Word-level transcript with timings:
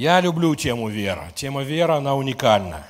Я 0.00 0.18
люблю 0.22 0.54
тему 0.54 0.88
вера. 0.88 1.30
Тема 1.34 1.62
вера, 1.62 1.96
она 1.96 2.14
уникальна. 2.14 2.86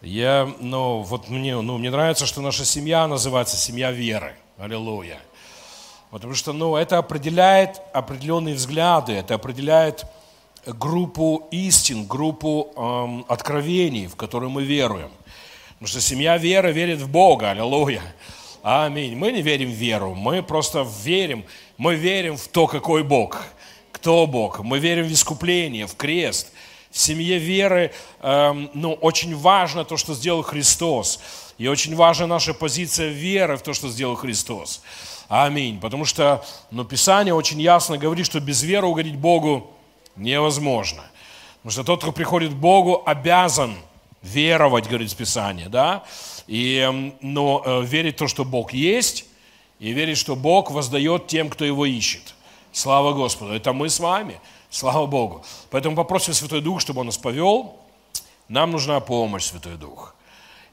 Я, 0.00 0.48
ну, 0.60 1.00
вот 1.00 1.28
мне, 1.28 1.60
ну, 1.60 1.76
мне 1.76 1.90
нравится, 1.90 2.24
что 2.24 2.40
наша 2.40 2.64
семья 2.64 3.08
называется 3.08 3.56
семья 3.56 3.90
веры. 3.90 4.36
Аллилуйя. 4.56 5.18
Потому 6.12 6.34
что, 6.34 6.52
ну, 6.52 6.76
это 6.76 6.98
определяет 6.98 7.82
определенные 7.92 8.54
взгляды, 8.54 9.14
это 9.14 9.34
определяет 9.34 10.04
группу 10.64 11.48
истин, 11.50 12.06
группу 12.06 12.72
эм, 12.76 13.24
откровений, 13.26 14.06
в 14.06 14.14
которые 14.14 14.50
мы 14.50 14.62
веруем. 14.62 15.10
Потому 15.70 15.88
что 15.88 16.00
семья 16.00 16.38
веры 16.38 16.70
верит 16.70 17.00
в 17.00 17.08
Бога. 17.08 17.50
Аллилуйя. 17.50 18.02
Аминь. 18.62 19.16
Мы 19.16 19.32
не 19.32 19.42
верим 19.42 19.68
в 19.68 19.74
веру, 19.74 20.14
мы 20.14 20.44
просто 20.44 20.86
верим, 21.02 21.44
мы 21.76 21.96
верим 21.96 22.36
в 22.36 22.46
то, 22.46 22.68
какой 22.68 23.02
Бог, 23.02 23.44
кто 24.04 24.26
Бог. 24.26 24.60
Мы 24.60 24.80
верим 24.80 25.06
в 25.06 25.12
искупление, 25.14 25.86
в 25.86 25.96
крест. 25.96 26.48
В 26.90 26.98
семье 26.98 27.38
веры 27.38 27.90
эм, 28.20 28.70
ну, 28.74 28.92
очень 28.92 29.34
важно 29.34 29.86
то, 29.86 29.96
что 29.96 30.12
сделал 30.12 30.42
Христос. 30.42 31.20
И 31.56 31.66
очень 31.68 31.96
важна 31.96 32.26
наша 32.26 32.52
позиция 32.52 33.08
веры 33.08 33.56
в 33.56 33.62
то, 33.62 33.72
что 33.72 33.88
сделал 33.88 34.14
Христос. 34.14 34.82
Аминь. 35.28 35.80
Потому 35.80 36.04
что 36.04 36.44
ну, 36.70 36.84
Писание 36.84 37.32
очень 37.32 37.58
ясно 37.62 37.96
говорит, 37.96 38.26
что 38.26 38.40
без 38.40 38.62
веры 38.62 38.88
угодить 38.88 39.16
Богу 39.16 39.70
невозможно. 40.16 41.02
Потому 41.62 41.70
что 41.72 41.82
тот, 41.84 42.02
кто 42.02 42.12
приходит 42.12 42.50
к 42.50 42.56
Богу, 42.56 43.02
обязан 43.06 43.74
веровать, 44.20 44.86
говорит 44.86 45.16
Писание, 45.16 45.70
да? 45.70 46.04
И, 46.46 47.14
но 47.22 47.62
э, 47.64 47.82
верить 47.86 48.16
в 48.16 48.18
то, 48.18 48.28
что 48.28 48.44
Бог 48.44 48.74
есть, 48.74 49.24
и 49.80 49.92
верить, 49.92 50.18
что 50.18 50.36
Бог 50.36 50.70
воздает 50.70 51.26
тем, 51.26 51.48
кто 51.48 51.64
его 51.64 51.86
ищет. 51.86 52.34
Слава 52.74 53.12
Господу. 53.12 53.52
Это 53.52 53.72
мы 53.72 53.88
с 53.88 54.00
вами. 54.00 54.40
Слава 54.68 55.06
Богу. 55.06 55.44
Поэтому 55.70 55.94
попросим 55.94 56.34
Святой 56.34 56.60
Дух, 56.60 56.80
чтобы 56.80 57.00
Он 57.00 57.06
нас 57.06 57.16
повел. 57.16 57.76
Нам 58.48 58.72
нужна 58.72 58.98
помощь, 58.98 59.44
Святой 59.44 59.76
Дух. 59.76 60.16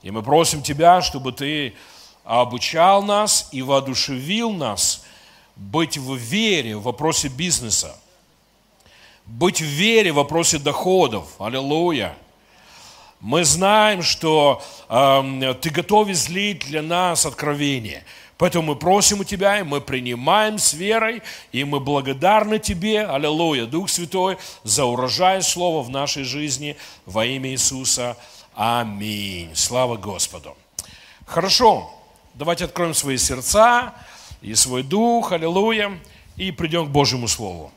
И 0.01 0.09
мы 0.09 0.23
просим 0.23 0.63
Тебя, 0.63 1.03
чтобы 1.03 1.31
Ты 1.31 1.75
обучал 2.23 3.03
нас 3.03 3.49
и 3.51 3.61
воодушевил 3.61 4.51
нас 4.51 5.05
быть 5.55 5.95
в 5.99 6.15
вере 6.15 6.75
в 6.75 6.81
вопросе 6.81 7.27
бизнеса, 7.27 7.95
быть 9.27 9.61
в 9.61 9.65
вере 9.65 10.11
в 10.11 10.15
вопросе 10.15 10.57
доходов. 10.57 11.27
Аллилуйя. 11.37 12.17
Мы 13.19 13.43
знаем, 13.43 14.01
что 14.01 14.63
э, 14.89 15.53
Ты 15.61 15.69
готов 15.69 16.09
излить 16.09 16.65
для 16.65 16.81
нас 16.81 17.27
откровение. 17.27 18.03
Поэтому 18.41 18.69
мы 18.69 18.75
просим 18.75 19.19
у 19.19 19.23
Тебя, 19.23 19.59
и 19.59 19.63
мы 19.63 19.81
принимаем 19.81 20.57
с 20.57 20.73
верой, 20.73 21.21
и 21.51 21.63
мы 21.63 21.79
благодарны 21.79 22.57
Тебе, 22.57 23.05
аллилуйя, 23.05 23.67
Дух 23.67 23.87
Святой, 23.87 24.39
за 24.63 24.83
урожай 24.85 25.43
Слова 25.43 25.83
в 25.83 25.91
нашей 25.91 26.23
жизни 26.23 26.75
во 27.05 27.23
имя 27.23 27.51
Иисуса. 27.51 28.17
Аминь. 28.55 29.51
Слава 29.53 29.95
Господу. 29.95 30.57
Хорошо, 31.27 31.93
давайте 32.33 32.65
откроем 32.65 32.95
свои 32.95 33.17
сердца 33.17 33.93
и 34.41 34.55
свой 34.55 34.81
дух, 34.81 35.33
аллилуйя, 35.33 35.99
и 36.35 36.49
придем 36.51 36.87
к 36.87 36.89
Божьему 36.89 37.27
Слову. 37.27 37.71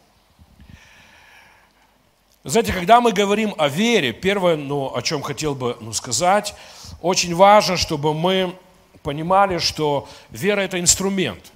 Знаете, 2.42 2.72
когда 2.72 3.02
мы 3.02 3.12
говорим 3.12 3.54
о 3.58 3.68
вере, 3.68 4.14
первое, 4.14 4.56
ну, 4.56 4.96
о 4.96 5.02
чем 5.02 5.20
хотел 5.20 5.54
бы 5.54 5.76
ну, 5.82 5.92
сказать, 5.92 6.54
очень 7.02 7.34
важно, 7.34 7.76
чтобы 7.76 8.14
мы 8.14 8.56
понимали, 9.04 9.58
что 9.58 10.08
вера– 10.30 10.60
это 10.62 10.80
инструмент. 10.80 11.52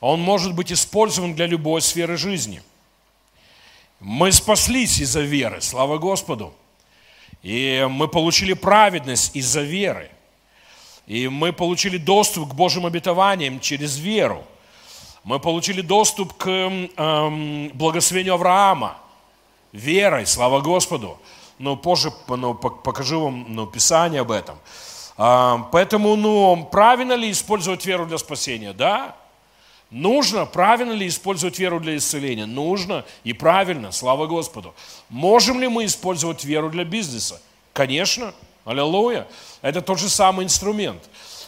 Он 0.00 0.20
может 0.20 0.54
быть 0.54 0.72
использован 0.72 1.34
для 1.34 1.46
любой 1.46 1.82
сферы 1.82 2.16
жизни. 2.16 2.62
Мы 3.98 4.30
спаслись 4.30 5.00
из-за 5.00 5.22
веры, 5.22 5.60
слава 5.60 5.98
Господу. 5.98 6.54
И 7.42 7.84
мы 7.90 8.06
получили 8.06 8.52
праведность 8.52 9.34
из-за 9.34 9.62
веры. 9.62 10.08
И 11.08 11.26
мы 11.26 11.52
получили 11.52 11.98
доступ 11.98 12.50
к 12.50 12.54
Божьим 12.54 12.86
обетованиям 12.86 13.58
через 13.58 13.98
веру. 13.98 14.44
Мы 15.24 15.40
получили 15.40 15.80
доступ 15.80 16.34
к 16.34 16.48
эм, 16.48 17.68
благословению 17.74 18.34
Авраама– 18.34 18.98
верой, 19.72 20.26
слава 20.26 20.60
Господу. 20.60 21.18
Но 21.58 21.76
позже 21.76 22.12
ну, 22.28 22.54
покажу 22.54 23.24
вам 23.24 23.46
ну, 23.48 23.66
Писание 23.66 24.20
об 24.20 24.30
этом. 24.30 24.58
А, 25.16 25.68
поэтому, 25.72 26.16
ну, 26.16 26.68
правильно 26.70 27.12
ли 27.14 27.30
использовать 27.30 27.84
веру 27.86 28.06
для 28.06 28.18
спасения? 28.18 28.72
Да. 28.72 29.16
Нужно, 29.90 30.46
правильно 30.46 30.92
ли 30.92 31.06
использовать 31.06 31.58
веру 31.58 31.78
для 31.78 31.96
исцеления? 31.98 32.46
Нужно 32.46 33.04
и 33.24 33.34
правильно, 33.34 33.92
слава 33.92 34.26
Господу. 34.26 34.74
Можем 35.10 35.60
ли 35.60 35.68
мы 35.68 35.84
использовать 35.84 36.44
веру 36.44 36.70
для 36.70 36.84
бизнеса? 36.84 37.42
Конечно, 37.74 38.32
аллилуйя. 38.64 39.26
Это 39.60 39.82
тот 39.82 39.98
же 39.98 40.08
самый 40.08 40.46
инструмент. 40.46 41.02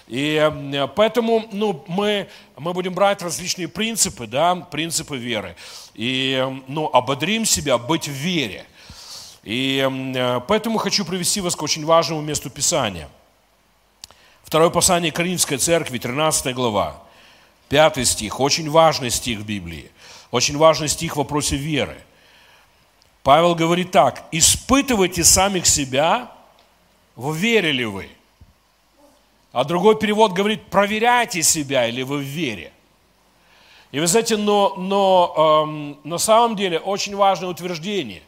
И 0.07 0.87
поэтому 0.95 1.47
ну, 1.53 1.83
мы, 1.89 2.29
мы 2.59 2.75
будем 2.75 2.93
брать 2.93 3.23
различные 3.23 3.69
принципы, 3.69 4.27
да, 4.27 4.55
принципы 4.55 5.17
веры. 5.17 5.57
И 5.95 6.47
ну, 6.69 6.91
ободрим 6.93 7.47
себя 7.47 7.79
быть 7.79 8.07
в 8.07 8.13
вере. 8.13 8.67
И 9.43 10.43
поэтому 10.47 10.77
хочу 10.79 11.07
привести 11.07 11.41
вас 11.41 11.57
к 11.57 11.63
очень 11.63 11.87
важному 11.87 12.21
месту 12.21 12.51
Писания. 12.51 13.09
Второе 14.45 14.71
послание 14.71 15.11
Коринфской 15.11 15.59
церкви, 15.59 15.99
13 15.99 16.55
глава, 16.55 17.03
5 17.69 18.07
стих, 18.07 18.39
очень 18.41 18.71
важный 18.71 19.11
стих 19.11 19.41
в 19.41 19.45
Библии, 19.45 19.91
очень 20.31 20.57
важный 20.57 20.89
стих 20.89 21.15
в 21.15 21.19
вопросе 21.19 21.57
веры. 21.57 22.01
Павел 23.23 23.55
говорит 23.55 23.91
так, 23.91 24.25
испытывайте 24.31 25.25
самих 25.25 25.67
себя, 25.67 26.31
в 27.17 27.35
вере 27.35 27.73
ли 27.73 27.85
вы– 27.85 28.09
а 29.55 29.63
другой 29.63 29.97
перевод 29.97 30.33
говорит, 30.33 30.65
проверяйте 30.65 31.41
себя, 31.45 31.87
или 31.87 32.03
вы 32.03 32.19
в 32.19 32.23
вере. 32.23 32.73
И 33.93 34.01
вы 34.01 34.09
знаете, 34.09 34.37
но, 34.37 34.75
но 34.77 35.63
эм, 35.65 35.99
на 36.03 36.19
самом 36.19 36.57
деле 36.57 36.81
очень 36.81 37.15
важное 37.15 37.49
утверждение. 37.49 38.23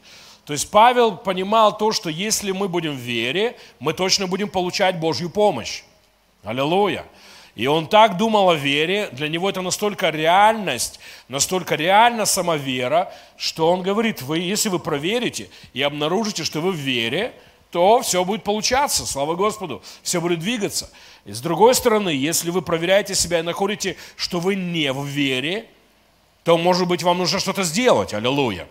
То 0.45 0.53
есть 0.53 0.71
Павел 0.71 1.17
понимал 1.17 1.77
то, 1.77 1.91
что 1.91 2.11
если 2.11 2.53
мы 2.53 2.69
будем 2.69 2.93
в 2.93 3.01
вере, 3.01 3.57
мы 3.81 3.93
точно 3.93 4.29
будем 4.29 4.49
получать 4.49 5.01
Божью 5.01 5.29
помощь. 5.29 5.83
Аллилуйя. 6.47 7.05
И 7.57 7.67
он 7.67 7.89
так 7.89 8.19
думал 8.19 8.51
о 8.51 8.55
вере, 8.55 9.09
для 9.13 9.29
него 9.29 9.49
это 9.49 9.63
настолько 9.63 10.11
реальность, 10.11 11.01
настолько 11.29 11.75
реальна 11.75 12.27
сама 12.27 12.57
вера, 12.57 13.13
что 13.37 13.73
он 13.73 13.83
говорит, 13.83 14.21
вы, 14.23 14.39
если 14.39 14.69
вы 14.69 14.79
проверите 14.79 15.49
и 15.73 15.83
обнаружите, 15.83 16.45
что 16.45 16.61
вы 16.61 16.73
в 16.73 16.77
вере, 16.77 17.33
то 17.71 18.01
все 18.03 18.25
будет 18.25 18.45
получаться, 18.45 19.07
слава 19.07 19.35
Господу, 19.35 19.83
все 20.03 20.21
будет 20.21 20.39
двигаться. 20.39 20.91
И 21.25 21.33
с 21.33 21.41
другой 21.41 21.75
стороны, 21.75 22.11
если 22.11 22.51
вы 22.51 22.63
проверяете 22.63 23.15
себя 23.15 23.41
и 23.41 23.43
находите, 23.43 23.97
что 24.17 24.39
вы 24.39 24.55
не 24.55 24.93
в 24.93 25.05
вере, 25.05 25.67
то, 26.45 26.57
может 26.59 26.87
быть, 26.87 27.03
вам 27.03 27.19
нужно 27.19 27.41
что-то 27.41 27.65
сделать. 27.65 28.15
Аллилуйя. 28.15 28.69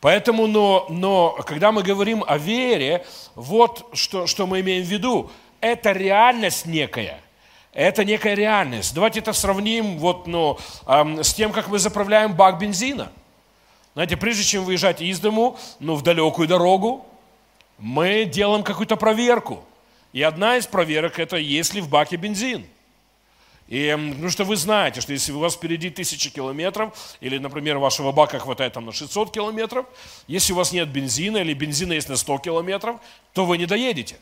Поэтому, 0.00 0.46
но, 0.46 0.86
но 0.90 1.30
когда 1.46 1.72
мы 1.72 1.82
говорим 1.82 2.22
о 2.26 2.36
вере, 2.38 3.04
вот 3.34 3.88
что, 3.94 4.26
что 4.26 4.46
мы 4.46 4.60
имеем 4.60 4.84
в 4.84 4.86
виду. 4.86 5.30
Это 5.60 5.92
реальность 5.92 6.66
некая. 6.66 7.20
Это 7.72 8.04
некая 8.04 8.34
реальность. 8.34 8.94
Давайте 8.94 9.20
это 9.20 9.32
сравним 9.32 9.98
вот, 9.98 10.26
ну, 10.26 10.58
эм, 10.86 11.22
с 11.22 11.34
тем, 11.34 11.52
как 11.52 11.68
мы 11.68 11.78
заправляем 11.78 12.34
бак 12.34 12.58
бензина. 12.58 13.12
Знаете, 13.94 14.16
прежде 14.16 14.44
чем 14.44 14.64
выезжать 14.64 15.00
из 15.02 15.20
дому, 15.20 15.58
ну, 15.78 15.94
в 15.94 16.02
далекую 16.02 16.48
дорогу, 16.48 17.06
мы 17.78 18.24
делаем 18.24 18.62
какую-то 18.62 18.96
проверку– 18.96 19.64
и 20.16 20.22
одна 20.22 20.56
из 20.56 20.66
проверок 20.66 21.18
это, 21.18 21.36
есть 21.36 21.74
ли 21.74 21.82
в 21.82 21.90
баке 21.90 22.16
бензин. 22.16 22.64
И, 23.68 23.94
ну 23.94 24.30
что 24.30 24.44
вы 24.44 24.56
знаете, 24.56 25.02
что 25.02 25.12
если 25.12 25.30
у 25.32 25.40
вас 25.40 25.56
впереди 25.56 25.90
тысячи 25.90 26.30
километров, 26.30 27.16
или, 27.20 27.36
например, 27.36 27.76
вашего 27.76 28.12
бака 28.12 28.38
хватает 28.38 28.72
там 28.72 28.86
на 28.86 28.92
600 28.92 29.30
километров, 29.30 29.84
если 30.26 30.54
у 30.54 30.56
вас 30.56 30.72
нет 30.72 30.88
бензина, 30.88 31.36
или 31.36 31.52
бензина 31.52 31.92
есть 31.92 32.08
на 32.08 32.16
100 32.16 32.38
километров, 32.38 32.98
то 33.34 33.44
вы 33.44 33.58
не 33.58 33.66
доедете. 33.66 34.16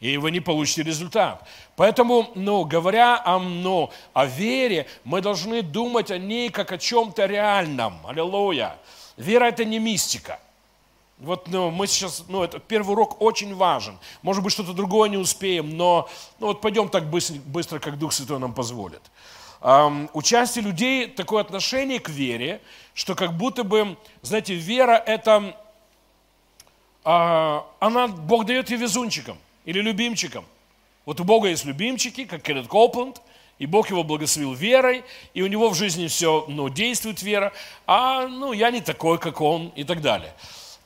И 0.00 0.16
вы 0.16 0.30
не 0.30 0.40
получите 0.40 0.82
результат. 0.82 1.46
Поэтому, 1.76 2.30
ну, 2.34 2.64
говоря 2.64 3.22
о, 3.22 3.38
ну, 3.38 3.90
о 4.14 4.26
вере, 4.26 4.86
мы 5.04 5.20
должны 5.20 5.62
думать 5.62 6.10
о 6.10 6.18
ней 6.18 6.48
как 6.48 6.72
о 6.72 6.78
чем-то 6.78 7.26
реальном. 7.26 7.94
Аллилуйя. 8.06 8.76
Вера– 9.16 9.44
это 9.46 9.64
не 9.64 9.78
мистика– 9.78 10.40
вот 11.20 11.48
ну, 11.48 11.70
мы 11.70 11.86
сейчас, 11.86 12.24
ну, 12.28 12.42
это 12.42 12.58
первый 12.58 12.92
урок 12.92 13.20
очень 13.20 13.54
важен. 13.54 13.98
Может 14.22 14.42
быть, 14.42 14.52
что-то 14.52 14.72
другое 14.72 15.10
не 15.10 15.18
успеем, 15.18 15.76
но 15.76 16.08
ну, 16.38 16.48
вот 16.48 16.62
пойдем 16.62 16.88
так 16.88 17.10
быстро, 17.10 17.36
быстро, 17.44 17.78
как 17.78 17.98
Дух 17.98 18.14
Святой 18.14 18.38
нам 18.38 18.54
позволит. 18.54 19.02
Um, 19.60 20.08
у 20.14 20.22
части 20.22 20.60
людей 20.60 21.06
такое 21.06 21.42
отношение 21.42 22.00
к 22.00 22.08
вере, 22.08 22.62
что 22.94 23.14
как 23.14 23.36
будто 23.36 23.62
бы, 23.62 23.98
знаете, 24.22 24.54
вера 24.54 24.92
это, 24.92 25.54
uh, 27.04 27.62
она, 27.78 28.08
Бог 28.08 28.46
дает 28.46 28.70
ее 28.70 28.78
везунчикам 28.78 29.36
или 29.64 29.80
любимчикам. 29.80 30.44
Вот 31.06 31.20
у 31.20 31.24
Бога 31.24 31.48
есть 31.48 31.64
любимчики, 31.64 32.24
как 32.24 32.42
Кеннет 32.42 32.68
Копланд, 32.68 33.20
и 33.58 33.66
Бог 33.66 33.90
его 33.90 34.02
благословил 34.02 34.54
верой, 34.54 35.04
и 35.34 35.42
у 35.42 35.46
него 35.46 35.68
в 35.68 35.74
жизни 35.74 36.06
все, 36.06 36.46
ну, 36.48 36.68
действует 36.68 37.22
вера, 37.22 37.52
а, 37.86 38.26
ну, 38.26 38.52
я 38.52 38.70
не 38.70 38.80
такой, 38.80 39.18
как 39.18 39.40
он, 39.40 39.68
и 39.76 39.84
так 39.84 40.00
далее. 40.00 40.32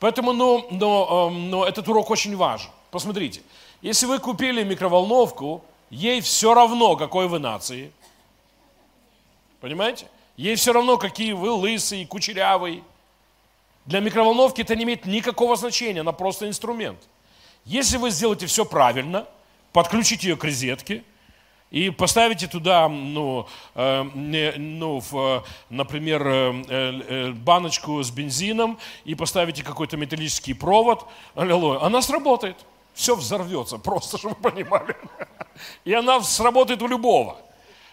Поэтому, 0.01 0.33
ну, 0.33 0.67
но, 0.71 1.29
эм, 1.31 1.51
но 1.51 1.65
этот 1.65 1.89
урок 1.89 2.11
очень 2.11 2.37
важен. 2.37 2.71
Посмотрите, 2.91 3.43
если 3.81 4.07
вы 4.07 4.19
купили 4.19 4.65
микроволновку, 4.65 5.65
ей 5.89 6.21
все 6.21 6.53
равно, 6.53 6.97
какой 6.97 7.29
вы 7.29 7.39
нации. 7.39 7.93
Понимаете? 9.61 10.09
Ей 10.37 10.57
все 10.57 10.73
равно, 10.73 10.99
какие 10.99 11.33
вы 11.33 11.51
лысый, 11.51 12.05
кучерявый. 12.07 12.83
Для 13.87 14.01
микроволновки 14.01 14.63
это 14.63 14.75
не 14.75 14.85
имеет 14.85 15.07
никакого 15.07 15.57
значения, 15.57 16.01
она 16.01 16.13
просто 16.13 16.49
инструмент. 16.49 16.99
Если 17.65 17.97
вы 17.97 18.11
сделаете 18.11 18.47
все 18.47 18.65
правильно, 18.65 19.27
подключите 19.73 20.29
ее 20.29 20.37
к 20.37 20.45
розетке 20.45 21.03
и 21.71 21.91
поставите 21.91 22.47
туда, 22.47 22.89
ну, 22.89 23.49
э, 23.75 24.03
ну 24.57 25.01
в, 25.01 25.45
например, 25.71 26.27
э, 26.27 26.65
э, 26.69 27.33
баночку 27.33 28.03
с 28.03 28.11
бензином 28.11 28.79
и 29.05 29.15
поставите 29.15 29.63
какой-то 29.63 29.97
металлический 29.97 30.53
провод, 30.53 31.07
аллилуйя, 31.35 31.83
она 31.83 32.03
сработает. 32.03 32.57
Все 32.93 33.17
взорвется, 33.17 33.79
просто, 33.79 34.19
чтобы 34.19 34.37
вы 34.41 34.51
понимали. 34.51 34.97
И 35.85 35.93
она 35.95 36.21
сработает 36.21 36.83
у 36.83 36.87
любого. 36.87 37.39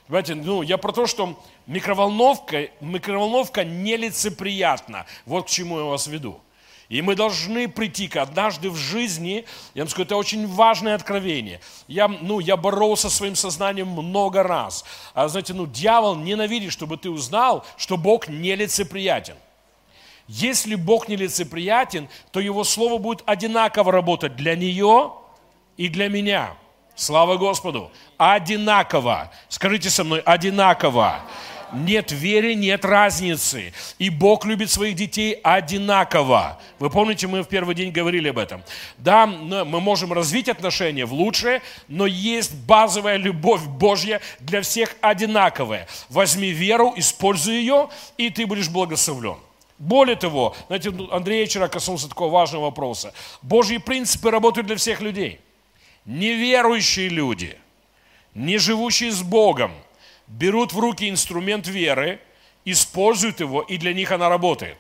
Понимаете, 0.08 0.36
ну, 0.36 0.62
я 0.62 0.78
про 0.78 0.92
то, 0.92 1.08
что 1.08 1.42
микроволновка, 1.66 2.70
микроволновка 2.82 3.64
нелицеприятна. 3.64 5.06
Вот 5.26 5.46
к 5.46 5.50
чему 5.50 5.80
я 5.80 5.86
вас 5.86 6.08
веду. 6.08 6.42
И 6.92 7.02
мы 7.02 7.16
должны 7.16 7.70
прийти 7.70 8.10
к 8.10 8.18
однажды 8.18 8.70
в 8.70 8.76
жизни, 8.76 9.46
я 9.76 9.84
вам 9.84 9.90
скажу, 9.90 10.04
это 10.04 10.18
очень 10.18 10.46
важное 10.46 10.94
откровение. 10.94 11.62
Я, 11.88 12.10
ну, 12.10 12.42
я 12.42 12.58
боролся 12.58 13.10
со 13.10 13.16
своим 13.16 13.36
сознанием 13.36 13.88
много 13.88 14.44
раз. 14.44 14.84
А 15.14 15.30
знаете, 15.30 15.54
ну, 15.54 15.68
дьявол 15.68 16.16
ненавидит, 16.16 16.74
чтобы 16.74 16.98
ты 16.98 17.10
узнал, 17.10 17.66
что 17.78 17.96
Бог 17.96 18.28
нелицеприятен. 18.28 19.36
Если 20.28 20.76
Бог 20.76 21.08
нелицеприятен, 21.08 22.10
то 22.34 22.42
Его 22.42 22.66
Слово 22.66 22.98
будет 22.98 23.24
одинаково 23.26 23.94
работать 23.94 24.36
для 24.36 24.58
нее 24.58 25.14
и 25.78 25.88
для 25.88 26.10
меня. 26.10 26.58
Слава 26.96 27.38
Господу! 27.38 27.90
Одинаково. 28.18 29.32
Скажите 29.48 29.90
со 29.90 30.04
мной, 30.04 30.20
одинаково. 30.20 31.22
Нет 31.74 32.12
веры, 32.12 32.54
нет 32.56 32.86
разницы. 32.86 33.74
И 34.00 34.10
Бог 34.10 34.46
любит 34.46 34.70
своих 34.70 34.96
детей 34.96 35.34
одинаково. 35.44 36.60
Вы 36.80 36.90
помните, 36.90 37.28
мы 37.28 37.44
в 37.44 37.48
первый 37.48 37.76
день 37.76 37.92
говорили 37.92 38.30
об 38.30 38.38
этом. 38.38 38.64
Да, 38.98 39.26
мы 39.26 39.82
можем 39.82 40.14
развить 40.14 40.50
отношения 40.50 41.06
в 41.06 41.14
лучшее, 41.14 41.62
но 41.88 42.06
есть 42.06 42.54
базовая 42.54 43.18
любовь 43.18 43.62
Божья 43.64 44.22
для 44.40 44.62
всех 44.62 44.96
одинаковая. 45.02 45.88
Возьми 46.10 46.50
веру, 46.50 46.94
используй 46.96 47.56
ее, 47.56 47.90
и 48.18 48.30
ты 48.30 48.46
будешь 48.46 48.70
благословлен. 48.70 49.38
Более 49.78 50.16
того, 50.16 50.56
знаете, 50.68 50.94
Андрей 51.12 51.46
вчера 51.46 51.68
коснулся 51.68 52.08
такого 52.08 52.32
важного 52.32 52.66
вопроса. 52.66 53.14
Божьи 53.42 53.78
принципы 53.78 54.30
работают 54.30 54.68
для 54.68 54.76
всех 54.76 55.02
людей– 55.02 55.40
неверующие 56.06 57.10
люди, 57.10 57.58
не 58.34 58.58
живущие 58.58 59.12
с 59.12 59.22
Богом, 59.22 59.72
берут 60.28 60.74
в 60.74 60.80
руки 60.80 61.10
инструмент 61.10 61.68
веры, 61.68 62.20
используют 62.66 63.40
его, 63.40 63.62
и 63.62 63.78
для 63.78 63.94
них 63.94 64.12
она 64.12 64.30
работает. 64.30 64.78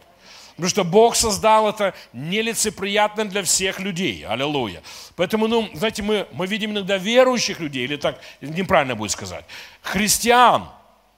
Потому 0.55 0.69
что 0.69 0.83
Бог 0.83 1.15
создал 1.15 1.69
это 1.69 1.95
нелицеприятно 2.13 3.25
для 3.25 3.41
всех 3.41 3.79
людей. 3.79 4.25
Аллилуйя. 4.27 4.83
Поэтому, 5.15 5.47
ну, 5.47 5.69
знаете, 5.73 6.03
мы, 6.03 6.27
мы 6.33 6.45
видим 6.45 6.71
иногда 6.71 6.97
верующих 6.97 7.59
людей, 7.59 7.85
или 7.85 7.95
так 7.95 8.19
неправильно 8.41 8.95
будет 8.95 9.11
сказать, 9.11 9.45
христиан. 9.81 10.69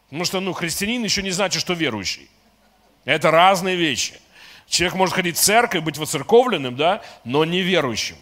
Потому 0.05 0.25
что, 0.25 0.39
ну, 0.39 0.53
христианин 0.53 1.03
еще 1.03 1.23
не 1.23 1.31
значит, 1.31 1.59
что 1.59 1.73
верующий. 1.73 2.29
Это 3.03 3.31
разные 3.31 3.75
вещи. 3.75 4.13
Человек 4.67 4.95
может 4.95 5.15
ходить 5.15 5.37
в 5.37 5.41
церковь, 5.41 5.83
быть 5.83 5.97
воцерковленным, 5.97 6.75
да, 6.75 7.01
но 7.25 7.43
не 7.43 7.61
верующим. 7.61 8.15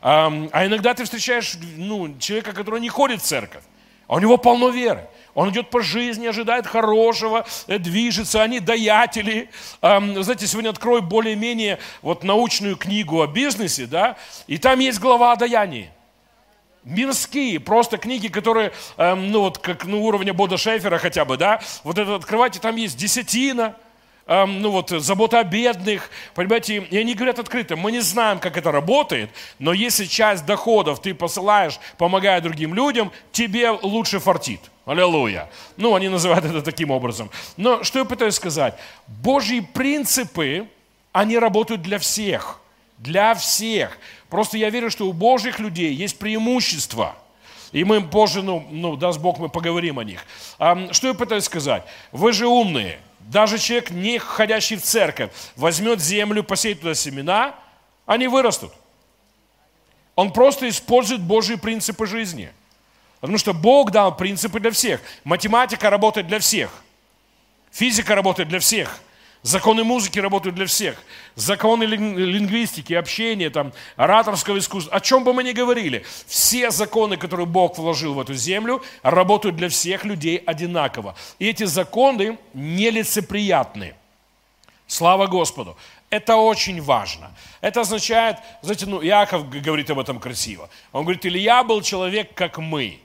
А 0.00 0.28
иногда 0.66 0.94
ты 0.94 1.04
встречаешь 1.04 1.54
ну, 1.76 2.16
человека, 2.18 2.52
который 2.52 2.80
не 2.80 2.88
ходит 2.88 3.20
в 3.20 3.24
церковь, 3.24 3.64
а 4.06 4.14
у 4.14 4.18
него 4.20 4.36
полно 4.36 4.68
веры. 4.68 5.08
Он 5.34 5.50
идет 5.50 5.70
по 5.70 5.82
жизни, 5.82 6.26
ожидает 6.26 6.66
хорошего, 6.66 7.46
э, 7.66 7.78
движется, 7.78 8.42
они 8.42 8.60
даятели. 8.60 9.50
Знаете, 9.80 10.46
сегодня 10.46 10.70
открою 10.70 11.02
более-менее 11.02 11.78
вот 12.02 12.24
научную 12.24 12.76
книгу 12.76 13.22
о 13.22 13.26
бизнесе, 13.26 13.86
да, 13.86 14.16
и 14.46 14.58
там 14.58 14.78
есть 14.78 14.98
глава 14.98 15.32
о 15.32 15.36
даянии. 15.36 15.90
Мирские, 16.84 17.60
просто 17.60 17.98
книги, 17.98 18.28
которые, 18.28 18.72
ну 18.96 19.40
вот 19.40 19.58
как 19.58 19.84
на 19.84 19.96
уровне 19.98 20.32
Бода 20.32 20.56
Шефера 20.56 20.98
хотя 20.98 21.24
бы, 21.24 21.36
да, 21.36 21.60
вот 21.84 21.98
это 21.98 22.14
открывайте, 22.14 22.60
там 22.60 22.76
есть 22.76 22.96
десятина, 22.96 23.76
ну 24.26 24.70
вот, 24.70 24.90
забота 24.90 25.40
о 25.40 25.44
бедных, 25.44 26.10
понимаете, 26.34 26.78
и 26.78 26.96
они 26.96 27.14
говорят 27.14 27.38
открыто, 27.38 27.76
мы 27.76 27.92
не 27.92 28.00
знаем, 28.00 28.38
как 28.38 28.56
это 28.56 28.72
работает, 28.72 29.30
но 29.58 29.72
если 29.72 30.06
часть 30.06 30.46
доходов 30.46 31.02
ты 31.02 31.14
посылаешь, 31.14 31.78
помогая 31.98 32.40
другим 32.40 32.72
людям, 32.74 33.12
тебе 33.32 33.70
лучше 33.70 34.18
фартит. 34.18 34.60
Аллилуйя. 34.88 35.50
Ну, 35.76 35.94
они 35.94 36.08
называют 36.08 36.46
это 36.46 36.62
таким 36.62 36.90
образом. 36.90 37.30
Но 37.58 37.84
что 37.84 37.98
я 37.98 38.06
пытаюсь 38.06 38.36
сказать? 38.36 38.74
Божьи 39.06 39.60
принципы, 39.60 40.66
они 41.12 41.38
работают 41.38 41.82
для 41.82 41.98
всех. 41.98 42.58
Для 42.96 43.34
всех. 43.34 43.98
Просто 44.30 44.56
я 44.56 44.70
верю, 44.70 44.90
что 44.90 45.06
у 45.06 45.12
Божьих 45.12 45.58
людей 45.58 45.92
есть 45.92 46.18
преимущество. 46.18 47.14
И 47.70 47.84
мы 47.84 48.00
позже, 48.00 48.40
ну, 48.40 48.66
ну 48.70 48.96
даст 48.96 49.20
Бог, 49.20 49.38
мы 49.38 49.50
поговорим 49.50 49.98
о 49.98 50.04
них. 50.04 50.24
Что 50.56 51.08
я 51.08 51.12
пытаюсь 51.12 51.44
сказать? 51.44 51.84
Вы 52.10 52.32
же 52.32 52.46
умные. 52.46 52.98
Даже 53.20 53.58
человек, 53.58 53.90
не 53.90 54.18
ходящий 54.18 54.76
в 54.76 54.82
церковь, 54.82 55.30
возьмет 55.56 56.00
землю, 56.00 56.42
посеет 56.42 56.80
туда 56.80 56.94
семена, 56.94 57.54
они 58.06 58.26
вырастут. 58.26 58.72
Он 60.14 60.32
просто 60.32 60.66
использует 60.66 61.20
Божьи 61.20 61.56
принципы 61.56 62.06
жизни. 62.06 62.50
Потому 63.20 63.38
что 63.38 63.52
Бог 63.52 63.90
дал 63.90 64.16
принципы 64.16 64.60
для 64.60 64.70
всех. 64.70 65.00
Математика 65.24 65.90
работает 65.90 66.28
для 66.28 66.38
всех. 66.38 66.70
Физика 67.72 68.14
работает 68.14 68.48
для 68.48 68.60
всех. 68.60 69.00
Законы 69.42 69.84
музыки 69.84 70.18
работают 70.18 70.56
для 70.56 70.66
всех. 70.66 70.96
Законы 71.34 71.84
лингвистики, 71.84 72.92
общения, 72.92 73.50
там, 73.50 73.72
ораторского 73.96 74.58
искусства. 74.58 74.96
О 74.96 75.00
чем 75.00 75.24
бы 75.24 75.32
мы 75.32 75.44
ни 75.44 75.52
говорили. 75.52 76.04
Все 76.26 76.70
законы, 76.70 77.16
которые 77.16 77.46
Бог 77.46 77.78
вложил 77.78 78.14
в 78.14 78.20
эту 78.20 78.34
землю, 78.34 78.82
работают 79.02 79.56
для 79.56 79.68
всех 79.68 80.04
людей 80.04 80.38
одинаково. 80.38 81.14
И 81.38 81.48
эти 81.48 81.64
законы 81.64 82.38
нелицеприятны. 82.52 83.94
Слава 84.86 85.26
Господу. 85.26 85.76
Это 86.10 86.36
очень 86.36 86.80
важно. 86.80 87.30
Это 87.60 87.82
означает, 87.82 88.38
знаете, 88.62 88.86
ну, 88.86 89.02
Иаков 89.04 89.48
говорит 89.48 89.90
об 89.90 89.98
этом 89.98 90.18
красиво. 90.18 90.68
Он 90.92 91.02
говорит, 91.04 91.26
Илья 91.26 91.62
был 91.62 91.82
человек, 91.82 92.32
как 92.34 92.58
мы. 92.58 92.98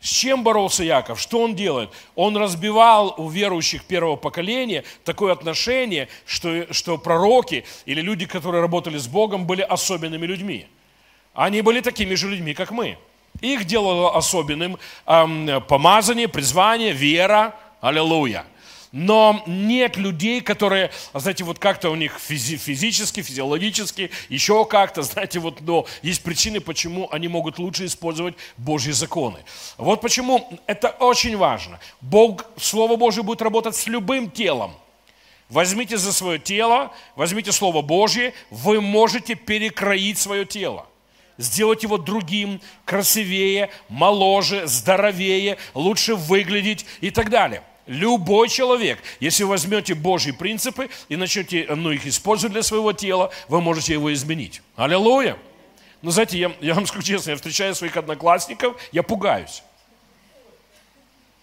С 0.00 0.08
чем 0.08 0.42
боролся 0.42 0.82
Яков? 0.82 1.20
Что 1.20 1.42
он 1.42 1.54
делает? 1.54 1.90
Он 2.14 2.36
разбивал 2.36 3.14
у 3.18 3.28
верующих 3.28 3.84
первого 3.84 4.16
поколения 4.16 4.82
такое 5.04 5.32
отношение, 5.32 6.08
что, 6.24 6.72
что 6.72 6.96
пророки 6.96 7.64
или 7.84 8.00
люди, 8.00 8.24
которые 8.24 8.62
работали 8.62 8.96
с 8.96 9.06
Богом, 9.06 9.46
были 9.46 9.60
особенными 9.60 10.24
людьми. 10.24 10.66
Они 11.34 11.60
были 11.60 11.80
такими 11.80 12.14
же 12.14 12.28
людьми, 12.28 12.54
как 12.54 12.70
мы. 12.70 12.96
Их 13.42 13.66
делало 13.66 14.16
особенным 14.16 14.78
эм, 15.06 15.62
помазание, 15.68 16.28
призвание, 16.28 16.92
вера. 16.92 17.54
Аллилуйя 17.82 18.44
но 18.92 19.42
нет 19.46 19.96
людей, 19.96 20.40
которые, 20.40 20.90
знаете, 21.14 21.44
вот 21.44 21.58
как-то 21.58 21.90
у 21.90 21.94
них 21.94 22.16
физи- 22.18 22.56
физически, 22.56 23.22
физиологически, 23.22 24.10
еще 24.28 24.64
как-то, 24.64 25.02
знаете, 25.02 25.38
вот, 25.38 25.60
но 25.60 25.86
есть 26.02 26.22
причины, 26.22 26.60
почему 26.60 27.08
они 27.12 27.28
могут 27.28 27.58
лучше 27.58 27.86
использовать 27.86 28.34
Божьи 28.56 28.90
законы. 28.90 29.38
Вот 29.78 30.00
почему 30.00 30.48
это 30.66 30.88
очень 30.88 31.36
важно. 31.36 31.78
Бог, 32.00 32.44
Слово 32.56 32.96
Божье 32.96 33.22
будет 33.22 33.42
работать 33.42 33.76
с 33.76 33.86
любым 33.86 34.30
телом. 34.30 34.74
Возьмите 35.48 35.96
за 35.96 36.12
свое 36.12 36.38
тело, 36.38 36.92
возьмите 37.16 37.52
Слово 37.52 37.82
Божье, 37.82 38.34
вы 38.50 38.80
можете 38.80 39.34
перекроить 39.34 40.18
свое 40.18 40.44
тело 40.44 40.86
сделать 41.38 41.82
его 41.82 41.96
другим, 41.96 42.60
красивее, 42.84 43.70
моложе, 43.88 44.66
здоровее, 44.66 45.56
лучше 45.72 46.14
выглядеть 46.14 46.84
и 47.00 47.10
так 47.10 47.30
далее. 47.30 47.62
Любой 47.90 48.48
человек, 48.48 49.00
если 49.18 49.42
возьмете 49.42 49.94
Божьи 49.94 50.30
принципы 50.30 50.88
и 51.08 51.16
начнете 51.16 51.66
ну, 51.74 51.90
их 51.90 52.06
использовать 52.06 52.52
для 52.52 52.62
своего 52.62 52.92
тела, 52.92 53.32
вы 53.48 53.60
можете 53.60 53.94
его 53.94 54.12
изменить. 54.12 54.62
Аллилуйя! 54.76 55.36
Но 56.00 56.12
знаете, 56.12 56.38
я, 56.38 56.52
я 56.60 56.74
вам 56.74 56.86
скажу 56.86 57.02
честно, 57.02 57.30
я 57.30 57.36
встречаю 57.36 57.74
своих 57.74 57.96
одноклассников, 57.96 58.80
я 58.92 59.02
пугаюсь. 59.02 59.64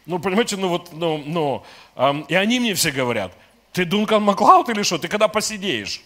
Ну, 0.05 0.19
понимаете, 0.19 0.55
ну 0.55 0.69
вот, 0.69 0.93
ну, 0.93 1.17
ну, 1.17 1.65
эм, 1.97 2.21
и 2.21 2.35
они 2.35 2.61
мне 2.61 2.75
все 2.75 2.91
говорят, 2.91 3.33
ты 3.73 3.83
Дункан 3.83 4.23
Маклауд 4.23 4.69
или 4.69 4.83
что, 4.83 4.97
ты 4.97 5.09
когда 5.09 5.27
посидеешь? 5.27 6.01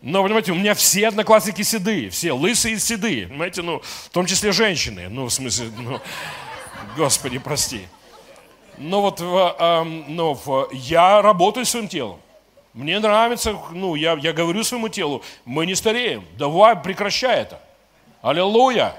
Но, 0.00 0.22
понимаете, 0.22 0.52
у 0.52 0.54
меня 0.54 0.72
все 0.72 1.08
одноклассники 1.08 1.60
седые, 1.60 2.08
все 2.08 2.32
лысые 2.32 2.76
и 2.76 2.78
седые, 2.78 3.26
понимаете, 3.26 3.60
ну, 3.60 3.82
в 3.82 4.08
том 4.08 4.24
числе 4.24 4.50
женщины, 4.52 5.10
ну, 5.10 5.26
в 5.26 5.30
смысле, 5.30 5.72
ну, 5.76 6.00
Господи, 6.96 7.36
прости. 7.36 7.86
Но 8.78 9.00
вот 9.02 9.20
но 9.20 10.34
в, 10.34 10.68
я 10.72 11.22
работаю 11.22 11.66
своим 11.66 11.88
телом. 11.88 12.20
Мне 12.74 13.00
нравится, 13.00 13.56
ну, 13.72 13.94
я, 13.94 14.12
я 14.14 14.32
говорю 14.32 14.62
своему 14.62 14.88
телу, 14.88 15.22
мы 15.44 15.66
не 15.66 15.74
стареем. 15.74 16.24
Давай, 16.36 16.76
прекращай 16.76 17.40
это. 17.40 17.60
Аллилуйя. 18.22 18.94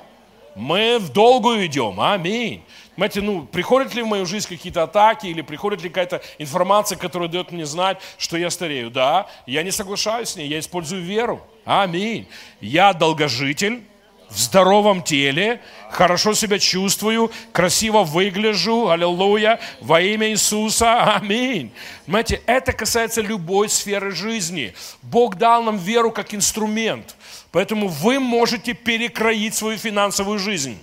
Мы 0.55 0.97
в 0.99 1.13
долгую 1.13 1.65
идем. 1.65 2.01
Аминь. 2.01 2.63
Понимаете, 2.95 3.21
ну, 3.21 3.43
приходят 3.43 3.93
ли 3.93 4.01
в 4.01 4.07
мою 4.07 4.25
жизнь 4.25 4.49
какие-то 4.49 4.83
атаки 4.83 5.27
или 5.27 5.41
приходит 5.41 5.81
ли 5.81 5.87
какая-то 5.87 6.21
информация, 6.37 6.97
которая 6.97 7.29
дает 7.29 7.51
мне 7.51 7.65
знать, 7.65 7.99
что 8.17 8.35
я 8.35 8.49
старею? 8.49 8.91
Да, 8.91 9.27
я 9.45 9.63
не 9.63 9.71
соглашаюсь 9.71 10.29
с 10.29 10.35
ней, 10.35 10.47
я 10.47 10.59
использую 10.59 11.01
веру. 11.01 11.39
Аминь. 11.63 12.27
Я 12.59 12.91
долгожитель, 12.91 13.83
в 14.29 14.37
здоровом 14.37 15.01
теле, 15.01 15.61
хорошо 15.89 16.33
себя 16.33 16.59
чувствую, 16.59 17.31
красиво 17.51 18.03
выгляжу, 18.03 18.89
аллилуйя, 18.89 19.59
во 19.81 20.01
имя 20.01 20.29
Иисуса, 20.29 21.15
аминь. 21.15 21.71
Понимаете, 22.05 22.41
это 22.45 22.73
касается 22.73 23.21
любой 23.21 23.69
сферы 23.69 24.11
жизни. 24.11 24.73
Бог 25.01 25.35
дал 25.35 25.63
нам 25.63 25.77
веру 25.77 26.11
как 26.11 26.33
инструмент, 26.33 27.15
поэтому 27.51 27.87
вы 27.87 28.19
можете 28.19 28.73
перекроить 28.73 29.55
свою 29.55 29.77
финансовую 29.77 30.39
жизнь. 30.39 30.77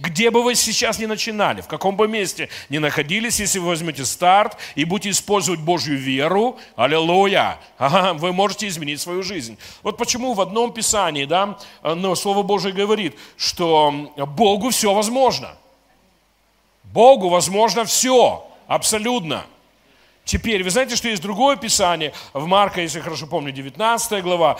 Где 0.00 0.30
бы 0.30 0.42
вы 0.42 0.54
сейчас 0.54 0.98
ни 0.98 1.04
начинали, 1.04 1.60
в 1.60 1.66
каком 1.66 1.94
бы 1.94 2.08
месте 2.08 2.48
ни 2.70 2.78
находились, 2.78 3.38
если 3.38 3.58
вы 3.58 3.68
возьмете 3.68 4.06
старт 4.06 4.56
и 4.74 4.84
будете 4.84 5.10
использовать 5.10 5.60
Божью 5.60 5.98
веру, 5.98 6.58
аллилуйя, 6.74 7.58
ага, 7.76 8.14
вы 8.14 8.32
можете 8.32 8.66
изменить 8.68 9.00
свою 9.00 9.22
жизнь. 9.22 9.58
Вот 9.82 9.98
почему 9.98 10.32
в 10.32 10.40
одном 10.40 10.72
Писании, 10.72 11.26
да, 11.26 11.58
но 11.82 12.14
Слово 12.14 12.42
Божие 12.42 12.72
говорит, 12.72 13.14
что 13.36 14.10
Богу 14.16 14.70
все 14.70 14.94
возможно. 14.94 15.54
Богу 16.84 17.28
возможно 17.28 17.84
все, 17.84 18.48
абсолютно. 18.66 19.44
Теперь, 20.24 20.64
вы 20.64 20.70
знаете, 20.70 20.96
что 20.96 21.08
есть 21.08 21.20
другое 21.22 21.56
Писание, 21.56 22.14
в 22.32 22.46
Марка, 22.46 22.80
если 22.80 23.00
хорошо 23.00 23.26
помню, 23.26 23.52
19 23.52 24.22
глава, 24.22 24.58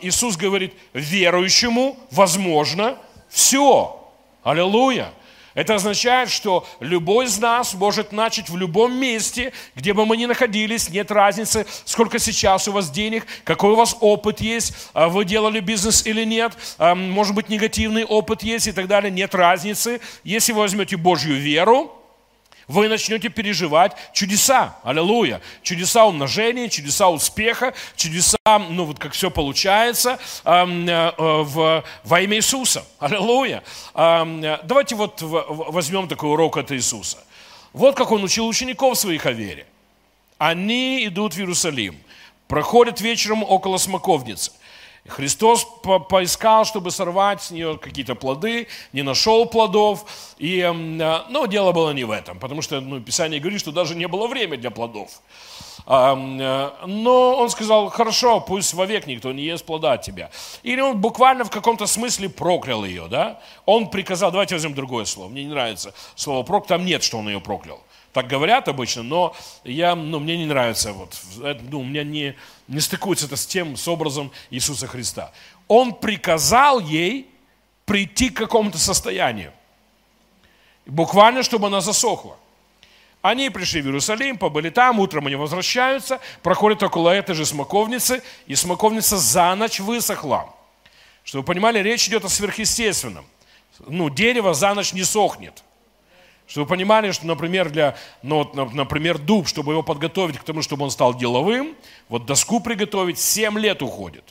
Иисус 0.00 0.36
говорит, 0.36 0.72
верующему 0.94 1.98
возможно 2.10 2.96
все. 3.28 3.94
Аллилуйя! 4.48 5.12
Это 5.52 5.74
означает, 5.74 6.30
что 6.30 6.66
любой 6.80 7.26
из 7.26 7.38
нас 7.38 7.74
может 7.74 8.12
начать 8.12 8.48
в 8.48 8.56
любом 8.56 8.98
месте, 8.98 9.52
где 9.74 9.92
бы 9.92 10.06
мы 10.06 10.16
ни 10.16 10.24
находились, 10.24 10.88
нет 10.88 11.10
разницы, 11.10 11.66
сколько 11.84 12.18
сейчас 12.18 12.66
у 12.66 12.72
вас 12.72 12.90
денег, 12.90 13.26
какой 13.44 13.72
у 13.72 13.74
вас 13.74 13.94
опыт 14.00 14.40
есть, 14.40 14.72
а 14.94 15.10
вы 15.10 15.26
делали 15.26 15.60
бизнес 15.60 16.06
или 16.06 16.24
нет, 16.24 16.54
а, 16.78 16.94
может 16.94 17.34
быть 17.34 17.50
негативный 17.50 18.06
опыт 18.06 18.42
есть 18.42 18.68
и 18.68 18.72
так 18.72 18.86
далее, 18.86 19.10
нет 19.10 19.34
разницы. 19.34 20.00
Если 20.24 20.52
вы 20.52 20.60
возьмете 20.60 20.96
Божью 20.96 21.38
веру, 21.38 21.92
вы 22.68 22.88
начнете 22.88 23.30
переживать 23.30 23.96
чудеса. 24.12 24.76
Аллилуйя. 24.84 25.40
Чудеса 25.62 26.04
умножения, 26.04 26.68
чудеса 26.68 27.08
успеха, 27.08 27.74
чудеса, 27.96 28.36
ну 28.46 28.84
вот 28.84 28.98
как 28.98 29.12
все 29.12 29.30
получается 29.30 30.18
э, 30.44 30.50
э, 30.50 31.12
в, 31.16 31.84
во 32.04 32.20
имя 32.20 32.36
Иисуса. 32.36 32.84
Аллилуйя. 32.98 33.64
Э, 33.94 34.58
давайте 34.64 34.94
вот 34.94 35.22
возьмем 35.22 36.08
такой 36.08 36.30
урок 36.30 36.58
от 36.58 36.70
Иисуса. 36.70 37.18
Вот 37.72 37.96
как 37.96 38.12
он 38.12 38.22
учил 38.22 38.46
учеников 38.46 38.98
своих 38.98 39.24
о 39.24 39.32
вере. 39.32 39.66
Они 40.36 41.06
идут 41.06 41.34
в 41.34 41.38
Иерусалим, 41.38 41.98
проходят 42.46 43.00
вечером 43.00 43.42
около 43.42 43.78
смоковницы– 43.78 44.52
Христос 45.08 45.66
по 45.82 45.98
поискал, 45.98 46.64
чтобы 46.64 46.90
сорвать 46.90 47.42
с 47.42 47.50
нее 47.50 47.78
какие-то 47.78 48.14
плоды, 48.14 48.68
не 48.92 49.02
нашел 49.02 49.46
плодов. 49.46 50.04
И, 50.38 50.70
ну, 50.72 51.46
дело 51.46 51.72
было 51.72 51.90
не 51.90 52.04
в 52.04 52.10
этом, 52.10 52.38
потому 52.38 52.62
что 52.62 52.80
ну, 52.80 53.00
Писание 53.00 53.40
говорит, 53.40 53.60
что 53.60 53.72
даже 53.72 53.94
не 53.94 54.06
было 54.06 54.26
времени 54.26 54.60
для 54.60 54.70
плодов. 54.70 55.10
Э, 55.88 56.70
но 56.86 57.36
он 57.36 57.48
сказал, 57.48 57.88
хорошо, 57.88 58.40
пусть 58.40 58.74
вовек 58.74 59.06
никто 59.06 59.32
не 59.32 59.42
ест 59.42 59.64
плода 59.64 59.92
от 59.92 60.02
тебя. 60.02 60.30
Или 60.62 60.80
он 60.80 61.00
буквально 61.00 61.44
в 61.44 61.50
каком-то 61.50 61.86
смысле 61.86 62.28
проклял 62.28 62.84
ее, 62.84 63.06
да? 63.08 63.40
Он 63.64 63.88
приказал, 63.88 64.30
давайте 64.30 64.54
возьмем 64.54 64.74
другое 64.74 65.06
слово, 65.06 65.28
мне 65.28 65.44
не 65.44 65.50
нравится 65.50 65.94
слово 66.14 66.42
прок, 66.42 66.66
там 66.66 66.84
нет, 66.84 67.02
что 67.02 67.18
он 67.18 67.28
ее 67.28 67.40
проклял. 67.40 67.80
Так 68.12 68.26
говорят 68.26 68.68
обычно, 68.68 69.02
но 69.02 69.36
я, 69.64 69.94
ну, 69.94 70.18
мне 70.18 70.36
не 70.38 70.46
нравится, 70.46 70.92
вот, 70.92 71.16
ну, 71.70 71.80
у 71.80 71.84
меня 71.84 72.04
не, 72.04 72.34
не 72.66 72.80
стыкуется 72.80 73.26
это 73.26 73.36
с 73.36 73.46
тем, 73.46 73.76
с 73.76 73.86
образом 73.86 74.32
Иисуса 74.50 74.86
Христа. 74.86 75.30
Он 75.68 75.94
приказал 75.94 76.80
ей 76.80 77.28
прийти 77.84 78.30
к 78.30 78.36
какому-то 78.38 78.78
состоянию. 78.78 79.52
Буквально, 80.86 81.42
чтобы 81.42 81.66
она 81.66 81.82
засохла. 81.82 82.38
Они 83.20 83.50
пришли 83.50 83.82
в 83.82 83.86
Иерусалим, 83.86 84.38
побыли 84.38 84.70
там, 84.70 85.00
утром 85.00 85.26
они 85.26 85.36
возвращаются, 85.36 86.20
проходят 86.42 86.82
около 86.82 87.10
этой 87.10 87.34
же 87.34 87.44
смоковницы, 87.44 88.22
и 88.46 88.54
смоковница 88.54 89.18
за 89.18 89.54
ночь 89.54 89.80
высохла. 89.80 90.54
Чтобы 91.24 91.42
вы 91.42 91.46
понимали, 91.46 91.80
речь 91.80 92.08
идет 92.08 92.24
о 92.24 92.28
сверхъестественном. 92.28 93.26
Ну, 93.86 94.08
дерево 94.08 94.54
за 94.54 94.72
ночь 94.72 94.92
не 94.92 95.04
сохнет. 95.04 95.62
Чтобы 96.48 96.64
вы 96.64 96.70
понимали, 96.70 97.12
что, 97.12 97.26
например, 97.26 97.68
для, 97.68 97.94
ну, 98.22 98.38
вот, 98.38 98.54
например, 98.72 99.18
дуб, 99.18 99.46
чтобы 99.46 99.72
его 99.72 99.82
подготовить 99.82 100.38
к 100.38 100.44
тому, 100.44 100.62
чтобы 100.62 100.84
он 100.84 100.90
стал 100.90 101.14
деловым, 101.14 101.76
вот 102.08 102.24
доску 102.24 102.60
приготовить 102.60 103.18
7 103.18 103.58
лет 103.58 103.82
уходит. 103.82 104.24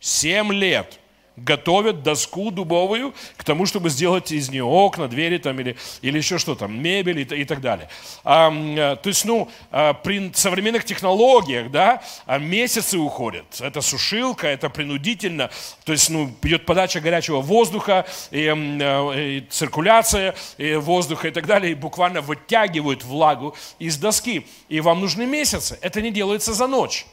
7 0.00 0.52
лет 0.52 0.98
готовят 1.36 2.02
доску 2.02 2.50
дубовую 2.50 3.14
к 3.36 3.44
тому, 3.44 3.66
чтобы 3.66 3.90
сделать 3.90 4.30
из 4.32 4.50
нее 4.50 4.64
окна, 4.64 5.08
двери 5.08 5.38
там 5.38 5.58
или, 5.60 5.76
или 6.02 6.18
еще 6.18 6.38
что 6.38 6.54
там, 6.54 6.80
мебель 6.80 7.20
и, 7.20 7.40
и 7.40 7.44
так 7.44 7.60
далее. 7.60 7.88
А, 8.22 8.96
то 8.96 9.08
есть, 9.08 9.24
ну, 9.24 9.48
а, 9.70 9.94
при 9.94 10.32
современных 10.34 10.84
технологиях, 10.84 11.70
да, 11.70 12.02
а 12.26 12.38
месяцы 12.38 12.98
уходят. 12.98 13.44
Это 13.60 13.80
сушилка, 13.80 14.46
это 14.46 14.70
принудительно. 14.70 15.50
То 15.84 15.92
есть, 15.92 16.10
ну, 16.10 16.30
идет 16.42 16.66
подача 16.66 17.00
горячего 17.00 17.40
воздуха, 17.40 18.06
и, 18.30 18.46
э, 18.46 19.28
и 19.28 19.40
циркуляция 19.50 20.34
и 20.58 20.74
воздуха 20.74 21.28
и 21.28 21.30
так 21.30 21.46
далее, 21.46 21.72
и 21.72 21.74
буквально 21.74 22.20
вытягивают 22.20 23.04
влагу 23.04 23.56
из 23.78 23.96
доски. 23.96 24.46
И 24.68 24.80
вам 24.80 25.00
нужны 25.00 25.26
месяцы. 25.26 25.78
Это 25.80 26.00
не 26.00 26.10
делается 26.10 26.52
за 26.52 26.66
ночь. 26.66 27.06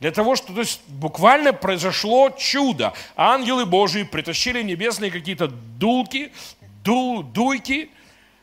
Для 0.00 0.10
того, 0.12 0.34
что 0.34 0.54
то 0.54 0.60
есть, 0.60 0.80
буквально 0.88 1.52
произошло 1.52 2.30
чудо. 2.30 2.94
Ангелы 3.16 3.66
Божьи 3.66 4.02
притащили 4.02 4.62
небесные 4.62 5.10
какие-то 5.10 5.48
дулки, 5.48 6.32
ду, 6.82 7.22
дуйки, 7.22 7.90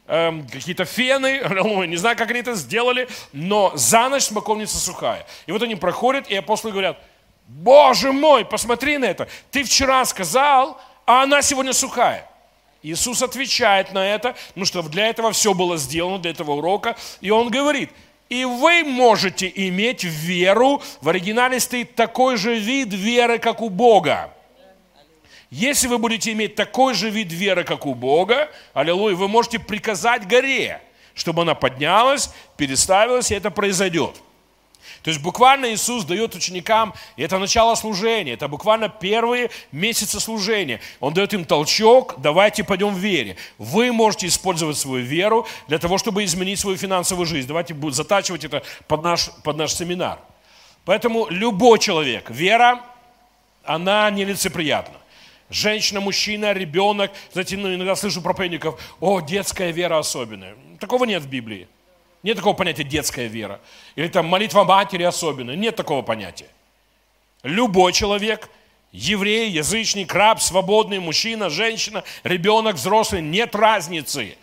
эм, 0.06 0.48
какие-то 0.48 0.86
фены, 0.86 1.42
не 1.88 1.98
знаю, 1.98 2.16
как 2.16 2.30
они 2.30 2.42
это 2.42 2.54
сделали, 2.54 3.08
но 3.34 3.72
за 3.76 4.08
ночь 4.08 4.24
смоковница 4.24 4.78
сухая. 4.78 5.26
И 5.48 5.52
вот 5.52 5.64
они 5.64 5.76
проходят, 5.76 6.30
и 6.30 6.36
апостолы 6.36 6.74
говорят, 6.74 7.00
Боже 7.48 8.12
мой, 8.12 8.46
посмотри 8.46 9.00
на 9.00 9.06
это. 9.06 9.28
Ты 9.50 9.64
вчера 9.64 10.06
сказал, 10.06 10.80
а 11.08 11.24
она 11.24 11.42
сегодня 11.42 11.74
сухая. 11.74 12.30
Иисус 12.84 13.24
отвечает 13.24 13.94
на 13.94 14.06
это, 14.06 14.36
ну 14.54 14.64
что 14.64 14.84
для 14.84 15.08
этого 15.08 15.32
все 15.32 15.56
было 15.56 15.78
сделано, 15.78 16.20
для 16.20 16.30
этого 16.30 16.52
урока. 16.52 16.96
И 17.20 17.32
он 17.32 17.50
говорит– 17.50 17.90
и 18.30 18.46
вы 18.46 18.84
можете 18.84 19.52
иметь 19.54 20.04
веру, 20.04 20.82
в 21.02 21.10
оригинале 21.10 21.60
стоит 21.60 21.96
такой 21.96 22.38
же 22.38 22.58
вид 22.58 22.94
веры, 22.94 23.40
как 23.40 23.62
у 23.62 23.70
Бога. 23.70 24.34
Если 25.50 25.88
вы 25.88 25.98
будете 25.98 26.34
иметь 26.34 26.56
такой 26.56 26.94
же 26.94 27.10
вид 27.10 27.32
веры, 27.32 27.64
как 27.64 27.86
у 27.86 27.94
Бога, 27.94 28.50
аллилуйя, 28.74 29.16
вы 29.16 29.30
можете 29.30 29.60
приказать 29.60 30.28
горе, 30.28 30.82
чтобы 31.14 31.44
она 31.44 31.56
поднялась, 31.56 32.32
переставилась, 32.58 33.32
и 33.32 33.36
это 33.36 33.50
произойдет. 33.50 34.22
То 35.08 35.12
есть 35.12 35.24
буквально 35.24 35.74
Иисус 35.74 36.04
дает 36.04 36.36
ученикам, 36.36 36.94
и 37.16 37.24
это 37.24 37.40
начало 37.40 37.76
служения, 37.76 38.34
это 38.34 38.50
буквально 38.50 38.90
первые 38.90 39.52
месяцы 39.72 40.20
служения. 40.20 40.82
Он 41.00 41.14
дает 41.14 41.34
им 41.34 41.46
толчок, 41.46 42.16
давайте 42.18 42.66
пойдем 42.66 42.94
в 42.94 42.98
вере. 42.98 43.38
Вы 43.58 43.94
можете 43.94 44.28
использовать 44.28 44.76
свою 44.76 45.06
веру 45.06 45.48
для 45.70 45.80
того, 45.80 45.98
чтобы 45.98 46.26
изменить 46.26 46.60
свою 46.60 46.76
финансовую 46.76 47.26
жизнь. 47.26 47.48
Давайте 47.48 47.74
затачивать 47.92 48.44
это 48.44 48.64
под 48.90 49.02
наш, 49.02 49.30
под 49.46 49.56
наш 49.56 49.74
семинар. 49.76 50.20
Поэтому 50.84 51.28
любой 51.30 51.80
человек, 51.80 52.30
вера, 52.30 52.82
она 53.64 54.10
нелицеприятна. 54.10 54.98
Женщина, 55.50 56.02
мужчина, 56.02 56.52
ребенок. 56.52 57.12
Знаете, 57.32 57.56
ну, 57.56 57.74
иногда 57.74 57.96
слышу 57.96 58.22
проповедников, 58.22 58.78
о, 59.00 59.22
детская 59.22 59.72
вера 59.72 60.00
особенная. 60.00 60.58
Такого 60.82 61.06
нет 61.06 61.24
в 61.24 61.30
Библии. 61.30 61.70
Нет 62.28 62.36
такого 62.36 62.54
понятия 62.54 62.84
детская 62.84 63.28
вера. 63.28 63.62
Или 63.96 64.10
там 64.10 64.26
молитва 64.26 64.66
матери 64.66 65.04
особенная. 65.04 65.56
Нет 65.56 65.78
такого 65.78 66.02
понятия. 66.02 66.50
Любой 67.42 67.94
человек, 67.94 68.50
еврей, 68.92 69.50
язычник, 69.50 70.14
раб, 70.14 70.42
свободный, 70.42 71.00
мужчина, 71.00 71.50
женщина, 71.50 72.04
ребенок, 72.26 72.76
взрослый, 72.76 73.22
нет 73.22 73.56
разницы. 73.56 74.36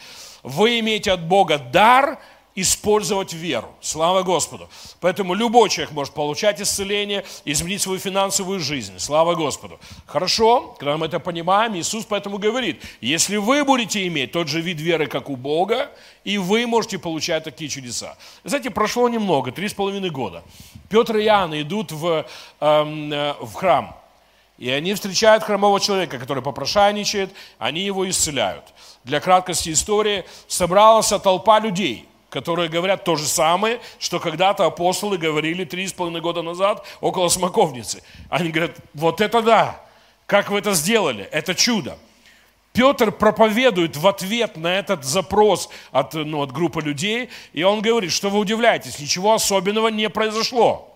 Вы 0.42 0.80
имеете 0.80 1.12
от 1.12 1.26
Бога 1.26 1.58
дар, 1.58 2.18
использовать 2.54 3.32
веру. 3.32 3.75
Слава 3.80 4.23
Господу. 4.23 4.68
Поэтому 5.00 5.34
любой 5.34 5.68
человек 5.68 5.92
может 5.92 6.14
получать 6.14 6.61
исцеление, 6.61 7.25
изменить 7.44 7.82
свою 7.82 7.99
финансовую 7.99 8.61
жизнь. 8.61 8.99
Слава 8.99 9.34
Господу. 9.34 9.80
Хорошо, 10.06 10.76
когда 10.78 10.96
мы 10.96 11.06
это 11.06 11.18
понимаем, 11.18 11.76
Иисус 11.76 12.04
поэтому 12.04 12.38
говорит, 12.38 12.80
если 13.00 13.37
вы 13.37 13.64
будете 13.64 14.06
иметь 14.06 14.32
тот 14.32 14.49
же 14.49 14.61
вид 14.61 14.80
веры, 14.80 15.06
как 15.06 15.30
у 15.30 15.37
Бога, 15.37 15.90
и 16.23 16.38
вы 16.38 16.66
можете 16.66 16.99
получать 16.99 17.44
такие 17.44 17.68
чудеса. 17.68 18.16
Знаете, 18.44 18.70
прошло 18.70 19.08
немного, 19.08 19.50
три 19.50 19.68
с 19.68 19.75
половиной 19.75 20.11
года. 20.11 20.44
Петр 20.88 21.16
и 21.16 21.25
Иоанн 21.25 21.61
идут 21.61 21.90
в, 21.90 22.25
эм, 22.61 23.12
э, 23.12 23.34
в 23.40 23.52
храм. 23.54 23.96
И 24.58 24.70
они 24.70 24.94
встречают 24.94 25.42
хромого 25.42 25.80
человека, 25.80 26.20
который 26.20 26.42
попрошайничает, 26.42 27.34
они 27.58 27.80
его 27.80 28.08
исцеляют. 28.08 28.62
Для 29.02 29.18
краткости 29.18 29.73
истории 29.73 30.25
собралась 30.46 31.08
толпа 31.08 31.58
людей– 31.58 32.06
которые 32.34 32.68
говорят 32.68 33.04
то 33.04 33.14
же 33.14 33.26
самое, 33.26 33.80
что 34.00 34.18
когда-то 34.18 34.66
апостолы 34.66 35.18
говорили 35.18 35.64
три 35.64 35.86
с 35.86 35.92
половиной 35.92 36.20
года 36.20 36.42
назад 36.42 36.84
около 37.00 37.28
смоковницы. 37.28 38.02
Они 38.28 38.50
говорят, 38.50 38.76
вот 38.92 39.20
это 39.20 39.40
да, 39.40 39.80
как 40.26 40.50
вы 40.50 40.58
это 40.58 40.74
сделали, 40.74 41.28
это 41.30 41.54
чудо. 41.54 41.96
Петр 42.72 43.12
проповедует 43.12 43.96
в 43.96 44.04
ответ 44.08 44.56
на 44.56 44.66
этот 44.66 45.04
запрос 45.04 45.70
от, 45.92 46.14
ну, 46.14 46.42
от 46.42 46.50
группы 46.50 46.80
людей, 46.80 47.30
и 47.52 47.62
он 47.62 47.82
говорит, 47.82 48.10
что 48.10 48.30
вы 48.30 48.40
удивляетесь, 48.40 48.98
ничего 48.98 49.34
особенного 49.34 49.86
не 49.86 50.10
произошло. 50.10 50.93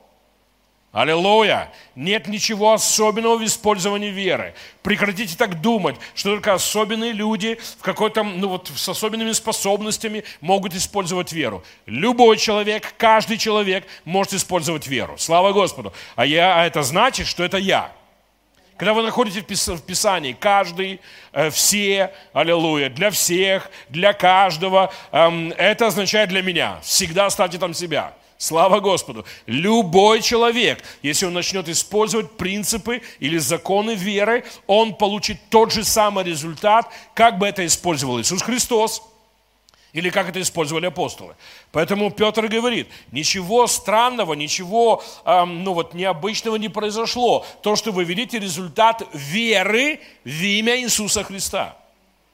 Аллилуйя! 0.99 1.71
Нет 1.95 2.27
ничего 2.27 2.73
особенного 2.73 3.37
в 3.37 3.45
использовании 3.45 4.11
веры. 4.11 4.53
Прекратите 4.83 5.37
так 5.37 5.61
думать, 5.61 5.95
что 6.17 6.31
только 6.31 6.55
особенные 6.55 7.13
люди 7.13 7.57
в 7.79 7.83
какой-то, 7.83 8.25
ну 8.25 8.49
вот, 8.49 8.69
с 8.75 8.89
особенными 8.89 9.31
способностями 9.31 10.25
могут 10.41 10.75
использовать 10.75 11.33
веру. 11.33 11.63
Любой 11.87 12.37
человек, 12.37 12.95
каждый 12.99 13.39
человек 13.39 13.87
может 14.05 14.33
использовать 14.33 14.89
веру. 14.89 15.15
Слава 15.19 15.53
Господу. 15.53 15.93
А, 16.17 16.27
я, 16.27 16.61
а 16.61 16.67
это 16.67 16.83
значит, 16.83 17.29
что 17.29 17.45
это 17.45 17.59
я. 17.59 17.93
Когда 18.77 18.93
вы 18.93 19.03
находите 19.03 19.41
в 19.41 19.83
Писании 19.83 20.33
каждый, 20.33 21.01
э, 21.31 21.51
все, 21.51 22.13
аллилуйя, 22.33 22.91
для 22.91 23.13
всех, 23.13 23.71
для 23.89 24.13
каждого, 24.15 24.93
эм, 25.13 25.53
это 25.57 25.87
означает 25.87 26.29
для 26.29 26.43
меня. 26.43 26.81
Всегда 26.83 27.31
ставьте 27.31 27.59
там 27.59 27.73
себя. 27.73 28.15
Слава 28.39 28.79
Господу. 28.79 29.27
Любой 29.47 30.23
человек, 30.23 30.85
если 31.03 31.27
он 31.27 31.33
начнет 31.33 31.69
использовать 31.69 32.31
принципы 32.37 33.03
или 33.19 33.37
законы 33.37 33.97
веры, 33.97 34.45
он 34.69 34.95
получит 34.95 35.39
тот 35.51 35.73
же 35.73 35.83
самый 35.83 36.23
результат, 36.23 36.89
как 37.15 37.39
бы 37.39 37.49
это 37.49 37.67
использовал 37.67 38.21
Иисус 38.21 38.43
Христос 38.43 39.03
или 39.93 40.11
как 40.11 40.29
это 40.29 40.41
использовали 40.41 40.87
апостолы. 40.87 41.35
Поэтому 41.73 42.13
Петр 42.13 42.47
говорит, 42.47 42.87
ничего 43.11 43.67
странного, 43.67 44.35
ничего 44.35 45.03
эм, 45.25 45.65
ну 45.65 45.75
вот, 45.75 45.93
необычного 45.93 46.55
не 46.57 46.69
произошло. 46.69 47.45
То, 47.63 47.75
что 47.75 47.91
вы 47.91 48.05
видите, 48.05 48.39
результат 48.39 49.03
веры 49.13 49.99
в 50.23 50.29
имя 50.29 50.79
Иисуса 50.79 51.25
Христа. 51.25 51.77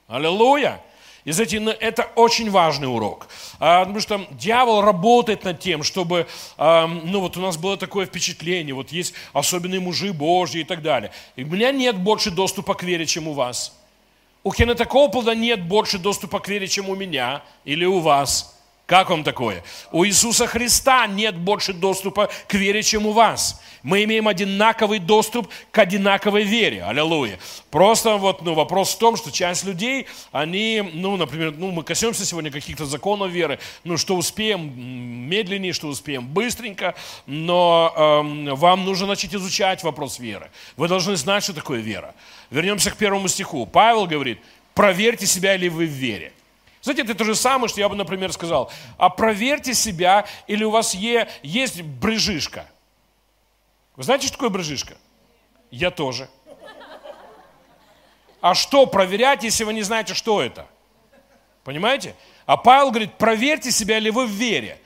Аллилуйя! 0.06 0.82
И 1.24 1.32
знаете, 1.32 1.58
ну, 1.58 1.70
это 1.70 2.10
очень 2.16 2.50
важный 2.50 2.86
урок. 2.86 3.28
А, 3.58 3.80
потому 3.80 4.00
что 4.00 4.26
дьявол 4.32 4.82
работает 4.82 5.44
над 5.44 5.58
тем, 5.58 5.82
чтобы, 5.82 6.26
ну 6.58 7.20
вот 7.20 7.36
у 7.36 7.40
нас 7.40 7.56
было 7.56 7.76
такое 7.76 8.06
впечатление, 8.06 8.74
вот 8.74 8.92
есть 8.92 9.14
особенные 9.32 9.80
мужи 9.80 10.12
Божьи 10.12 10.60
и 10.60 10.64
так 10.64 10.82
далее. 10.82 11.12
И 11.36 11.44
у 11.44 11.46
меня 11.46 11.72
нет 11.72 11.96
больше 11.96 12.30
доступа 12.30 12.74
к 12.74 12.82
вере, 12.82 13.06
чем 13.06 13.28
у 13.28 13.32
вас. 13.32 13.74
У 14.42 14.52
Кеннета 14.52 14.84
Коплда 14.84 15.34
нет 15.34 15.62
больше 15.62 15.98
доступа 15.98 16.38
к 16.40 16.48
вере, 16.48 16.68
чем 16.68 16.90
у 16.90 16.94
меня 16.94 17.42
или 17.64 17.86
у 17.86 18.00
вас. 18.00 18.53
Как 18.86 19.08
вам 19.08 19.24
такое? 19.24 19.64
У 19.92 20.04
Иисуса 20.04 20.46
Христа 20.46 21.06
нет 21.06 21.36
больше 21.36 21.72
доступа 21.72 22.28
к 22.46 22.52
вере, 22.52 22.82
чем 22.82 23.06
у 23.06 23.12
вас. 23.12 23.62
Мы 23.82 24.04
имеем 24.04 24.28
одинаковый 24.28 24.98
доступ 24.98 25.48
к 25.70 25.78
одинаковой 25.78 26.42
вере. 26.42 26.84
Аллилуйя. 26.84 27.38
Просто 27.70 28.16
вот 28.18 28.42
ну, 28.42 28.52
вопрос 28.52 28.94
в 28.94 28.98
том, 28.98 29.16
что 29.16 29.30
часть 29.30 29.64
людей, 29.64 30.06
они, 30.32 30.82
ну, 30.92 31.16
например, 31.16 31.54
ну, 31.56 31.70
мы 31.70 31.82
коснемся 31.82 32.26
сегодня 32.26 32.50
каких-то 32.50 32.84
законов 32.84 33.30
веры, 33.30 33.58
ну, 33.84 33.96
что 33.96 34.16
успеем 34.16 34.78
медленнее, 35.30 35.72
что 35.72 35.88
успеем 35.88 36.26
быстренько, 36.26 36.94
но 37.24 37.92
эм, 37.96 38.54
вам 38.54 38.84
нужно 38.84 39.06
начать 39.06 39.34
изучать 39.34 39.82
вопрос 39.82 40.18
веры. 40.18 40.50
Вы 40.76 40.88
должны 40.88 41.16
знать, 41.16 41.42
что 41.44 41.54
такое 41.54 41.80
вера. 41.80 42.14
Вернемся 42.50 42.90
к 42.90 42.96
первому 42.96 43.28
стиху. 43.28 43.64
Павел 43.64 44.06
говорит, 44.06 44.40
проверьте 44.74 45.26
себя, 45.26 45.56
ли 45.56 45.70
вы 45.70 45.86
в 45.86 45.90
вере. 45.90 46.32
Знаете, 46.84 47.00
это 47.00 47.14
то 47.14 47.24
же 47.24 47.34
самое, 47.34 47.70
что 47.70 47.80
я 47.80 47.88
бы, 47.88 47.96
например, 47.96 48.30
сказал, 48.30 48.70
а 48.98 49.08
проверьте 49.08 49.72
себя, 49.72 50.26
или 50.46 50.64
у 50.64 50.70
вас 50.70 50.94
е, 50.94 51.30
есть 51.42 51.80
брыжишка. 51.80 52.66
Вы 53.96 54.02
знаете, 54.02 54.26
что 54.26 54.34
такое 54.34 54.50
брыжишка? 54.50 54.98
Я 55.70 55.90
тоже. 55.90 56.28
А 58.42 58.54
что 58.54 58.84
проверять, 58.84 59.44
если 59.44 59.64
вы 59.64 59.72
не 59.72 59.80
знаете, 59.80 60.12
что 60.12 60.42
это? 60.42 60.66
Понимаете? 61.64 62.14
А 62.44 62.58
Павел 62.58 62.90
говорит, 62.90 63.14
проверьте 63.16 63.70
себя, 63.70 63.98
ли 63.98 64.10
вы 64.10 64.26
в 64.26 64.30
вере. 64.30 64.78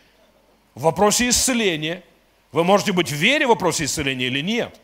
В 0.77 0.83
вопросе 0.83 1.29
исцеления. 1.29 2.05
Вы 2.53 2.63
можете 2.63 2.93
быть 2.93 3.11
в 3.11 3.17
вере 3.17 3.45
в 3.47 3.49
вопросе 3.49 3.87
исцеления 3.87 4.27
или 4.27 4.41
нет. 4.41 4.81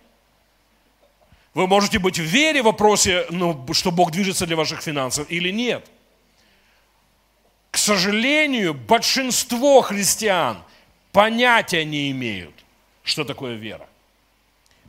Вы 1.55 1.69
можете 1.69 2.01
быть 2.01 2.19
в 2.19 2.25
вере 2.25 2.61
в 2.63 2.65
вопросе, 2.65 3.25
ну, 3.31 3.73
что 3.73 3.93
Бог 3.93 4.11
движется 4.11 4.47
для 4.47 4.57
ваших 4.57 4.83
финансов 4.83 5.31
или 5.31 5.51
нет. 5.51 5.89
К 7.75 7.77
сожалению, 7.77 8.73
большинство 8.73 9.81
христиан 9.81 10.59
понятия 11.11 11.85
не 11.85 12.13
имеют, 12.13 12.55
что 13.03 13.25
такое 13.25 13.55
вера. 13.55 13.89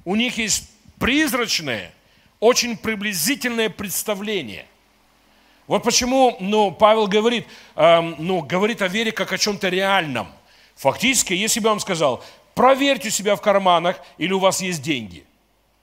У 0.04 0.16
них 0.16 0.38
есть 0.38 0.70
призрачное, 1.00 1.92
очень 2.40 2.78
приблизительное 2.78 3.72
представление. 3.72 4.68
Вот 5.66 5.82
почему 5.82 6.38
ну, 6.40 6.70
Павел 6.70 7.08
говорит, 7.08 7.48
эм, 7.76 8.18
ну, 8.20 8.44
говорит 8.44 8.84
о 8.84 8.88
вере 8.88 9.12
как 9.12 9.34
о 9.34 9.40
чем-то 9.40 9.70
реальном. 9.70 10.28
Фактически, 10.76 11.34
если 11.34 11.62
бы 11.62 11.72
он 11.72 11.80
сказал, 11.80 12.24
проверьте 12.54 13.10
себя 13.10 13.36
в 13.36 13.42
карманах 13.42 14.00
или 14.20 14.32
у 14.32 14.38
вас 14.38 14.62
есть 14.62 14.84
деньги. 14.84 15.26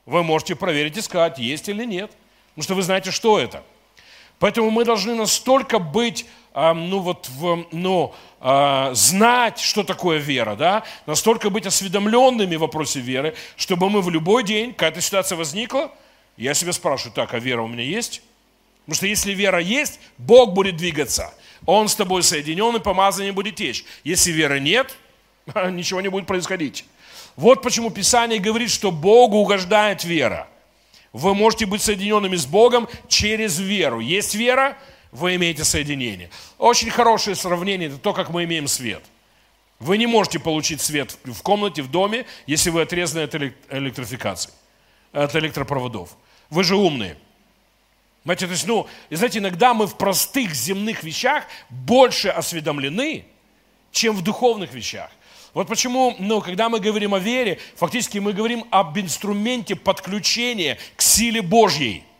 Вы 0.06 0.22
можете 0.22 0.54
проверить 0.54 0.96
и 0.98 1.00
сказать, 1.00 1.40
есть 1.40 1.68
или 1.68 1.84
нет. 1.84 2.12
Потому 2.50 2.62
что 2.62 2.74
вы 2.76 2.82
знаете, 2.82 3.10
что 3.10 3.40
это. 3.40 3.64
Поэтому 4.38 4.70
мы 4.70 4.84
должны 4.84 5.16
настолько 5.16 5.80
быть 5.80 6.26
ну 6.54 6.98
вот, 6.98 7.28
в, 7.28 7.66
ну, 7.72 8.14
а, 8.40 8.92
знать, 8.94 9.58
что 9.58 9.84
такое 9.84 10.18
вера, 10.18 10.54
да, 10.54 10.82
настолько 11.06 11.48
быть 11.48 11.66
осведомленными 11.66 12.56
в 12.56 12.60
вопросе 12.60 13.00
веры, 13.00 13.34
чтобы 13.56 13.88
мы 13.88 14.02
в 14.02 14.10
любой 14.10 14.44
день, 14.44 14.74
когда 14.74 14.88
эта 14.88 15.00
ситуация 15.00 15.36
возникла, 15.36 15.90
я 16.36 16.54
себя 16.54 16.72
спрашиваю, 16.72 17.14
так, 17.14 17.34
а 17.34 17.38
вера 17.38 17.62
у 17.62 17.68
меня 17.68 17.84
есть? 17.84 18.22
Потому 18.84 18.96
что 18.96 19.06
если 19.06 19.32
вера 19.32 19.60
есть, 19.60 20.00
Бог 20.18 20.52
будет 20.54 20.76
двигаться. 20.76 21.32
Он 21.66 21.88
с 21.88 21.94
тобой 21.94 22.22
соединен, 22.22 22.74
и 22.74 22.80
помазание 22.80 23.32
будет 23.32 23.56
течь. 23.56 23.84
Если 24.02 24.32
веры 24.32 24.58
нет, 24.58 24.96
ничего 25.70 26.00
не 26.00 26.08
будет 26.08 26.26
происходить. 26.26 26.84
Вот 27.36 27.62
почему 27.62 27.90
Писание 27.90 28.38
говорит, 28.38 28.70
что 28.70 28.90
Богу 28.90 29.38
угождает 29.38 30.04
вера. 30.04 30.48
Вы 31.12 31.34
можете 31.34 31.66
быть 31.66 31.82
соединенными 31.82 32.36
с 32.36 32.46
Богом 32.46 32.88
через 33.08 33.58
веру. 33.58 34.00
Есть 34.00 34.34
вера, 34.34 34.76
вы 35.12 35.36
имеете 35.36 35.62
соединение. 35.62 36.30
Очень 36.58 36.90
хорошее 36.90 37.36
сравнение– 37.36 37.88
это 37.90 37.98
то, 37.98 38.14
как 38.14 38.30
мы 38.30 38.44
имеем 38.44 38.66
свет. 38.66 39.04
Вы 39.78 39.98
не 39.98 40.06
можете 40.06 40.38
получить 40.38 40.80
свет 40.80 41.16
в 41.24 41.42
комнате, 41.42 41.82
в 41.82 41.90
доме, 41.90 42.24
если 42.46 42.70
вы 42.70 42.82
отрезаны 42.82 43.22
от 43.22 43.34
электрификации, 43.34 44.50
от 45.12 45.36
электропроводов. 45.36 46.16
Вы 46.50 46.64
же 46.64 46.76
умные. 46.76 47.16
Знаете, 48.24 48.46
то 48.46 48.52
есть, 48.52 48.66
ну, 48.66 48.86
и 49.10 49.16
знаете, 49.16 49.40
иногда 49.40 49.74
мы 49.74 49.86
в 49.86 49.96
простых 49.96 50.54
земных 50.54 51.02
вещах 51.02 51.44
больше 51.68 52.28
осведомлены, 52.28 53.26
чем 53.90 54.16
в 54.16 54.22
духовных 54.22 54.72
вещах. 54.72 55.10
Вот 55.52 55.68
почему, 55.68 56.14
ну, 56.18 56.40
когда 56.40 56.68
мы 56.68 56.80
говорим 56.80 57.12
о 57.14 57.18
вере, 57.18 57.58
фактически 57.76 58.18
мы 58.18 58.32
говорим 58.32 58.64
об 58.70 58.98
инструменте 58.98 59.76
подключения 59.76 60.78
к 60.96 61.02
силе 61.02 61.42
Божьей– 61.42 62.04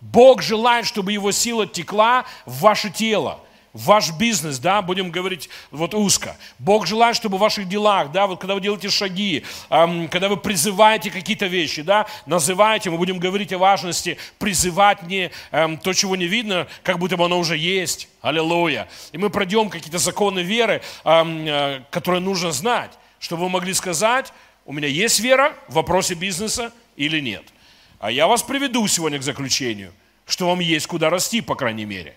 Бог 0.00 0.42
желает, 0.42 0.86
чтобы 0.86 1.12
Его 1.12 1.30
сила 1.32 1.66
текла 1.66 2.24
в 2.46 2.60
ваше 2.60 2.90
тело, 2.90 3.40
в 3.72 3.84
ваш 3.84 4.10
бизнес, 4.12 4.58
да, 4.58 4.82
будем 4.82 5.10
говорить 5.10 5.48
вот 5.70 5.94
узко. 5.94 6.36
Бог 6.58 6.86
желает, 6.86 7.14
чтобы 7.14 7.36
в 7.36 7.40
ваших 7.40 7.68
делах, 7.68 8.10
да, 8.10 8.26
вот 8.26 8.40
когда 8.40 8.54
вы 8.54 8.60
делаете 8.60 8.88
шаги, 8.88 9.44
эм, 9.68 10.08
когда 10.08 10.28
вы 10.28 10.36
призываете 10.36 11.10
какие-то 11.10 11.46
вещи, 11.46 11.82
да, 11.82 12.06
называете, 12.26 12.90
мы 12.90 12.96
будем 12.96 13.18
говорить 13.18 13.52
о 13.52 13.58
важности 13.58 14.16
призывать 14.38 15.02
не 15.02 15.30
эм, 15.52 15.78
то, 15.78 15.92
чего 15.92 16.16
не 16.16 16.26
видно, 16.26 16.66
как 16.82 16.98
будто 16.98 17.16
бы 17.16 17.24
оно 17.24 17.38
уже 17.38 17.56
есть. 17.56 18.08
Аллилуйя. 18.22 18.88
И 19.12 19.18
мы 19.18 19.30
пройдем 19.30 19.68
какие-то 19.68 19.98
законы 19.98 20.40
веры, 20.40 20.82
эм, 21.04 21.46
э, 21.46 21.82
которые 21.90 22.20
нужно 22.20 22.50
знать, 22.52 22.90
чтобы 23.20 23.44
вы 23.44 23.50
могли 23.50 23.74
сказать, 23.74 24.32
у 24.66 24.72
меня 24.72 24.88
есть 24.88 25.20
вера 25.20 25.54
в 25.68 25.74
вопросе 25.74 26.14
бизнеса 26.14 26.72
или 26.96 27.20
нет– 27.20 27.44
а 28.00 28.10
я 28.10 28.26
вас 28.26 28.42
приведу 28.42 28.86
сегодня 28.88 29.18
к 29.18 29.22
заключению, 29.22 29.92
что 30.26 30.48
вам 30.48 30.60
есть 30.60 30.86
куда 30.86 31.10
расти, 31.10 31.42
по 31.42 31.54
крайней 31.54 31.84
мере. 31.84 32.16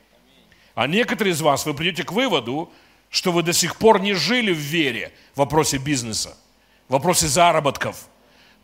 А 0.76 0.88
некоторые 0.88 1.34
из 1.34 1.42
вас, 1.42 1.66
вы 1.66 1.74
придете 1.74 2.04
к 2.04 2.14
выводу, 2.14 2.72
что 3.10 3.32
вы 3.32 3.44
до 3.44 3.54
сих 3.54 3.76
пор 3.76 4.00
не 4.00 4.14
жили 4.14 4.54
в 4.54 4.58
вере 4.58 5.12
в 5.36 5.40
вопросе 5.40 5.78
бизнеса, 5.78 6.36
в 6.88 6.94
вопросе 6.94 7.28
заработков. 7.28 8.08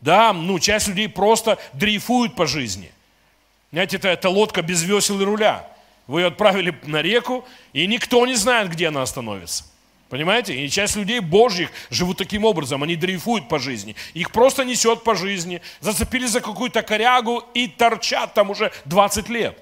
Да, 0.00 0.32
ну, 0.32 0.58
часть 0.58 0.88
людей 0.88 1.08
просто 1.08 1.58
дрейфуют 1.74 2.34
по 2.34 2.46
жизни. 2.46 2.90
Знаете, 3.70 3.98
это, 3.98 4.08
это 4.08 4.30
лодка 4.30 4.62
без 4.62 4.82
весел 4.82 5.20
и 5.20 5.24
руля. 5.24 5.68
Вы 6.06 6.22
ее 6.22 6.28
отправили 6.28 6.76
на 6.84 7.02
реку, 7.02 7.46
и 7.74 7.86
никто 7.86 8.26
не 8.26 8.34
знает, 8.34 8.70
где 8.70 8.88
она 8.88 9.02
остановится. 9.02 9.64
Понимаете? 10.10 10.56
И 10.56 10.68
часть 10.68 10.96
людей 10.96 11.20
божьих 11.20 11.70
живут 11.88 12.18
таким 12.18 12.44
образом, 12.44 12.82
они 12.82 12.96
дрейфуют 12.96 13.48
по 13.48 13.60
жизни. 13.60 13.94
Их 14.12 14.32
просто 14.32 14.64
несет 14.64 15.04
по 15.04 15.14
жизни, 15.14 15.62
зацепили 15.80 16.26
за 16.26 16.40
какую-то 16.40 16.82
корягу 16.82 17.44
и 17.54 17.68
торчат 17.68 18.34
там 18.34 18.50
уже 18.50 18.72
20 18.86 19.28
лет. 19.28 19.56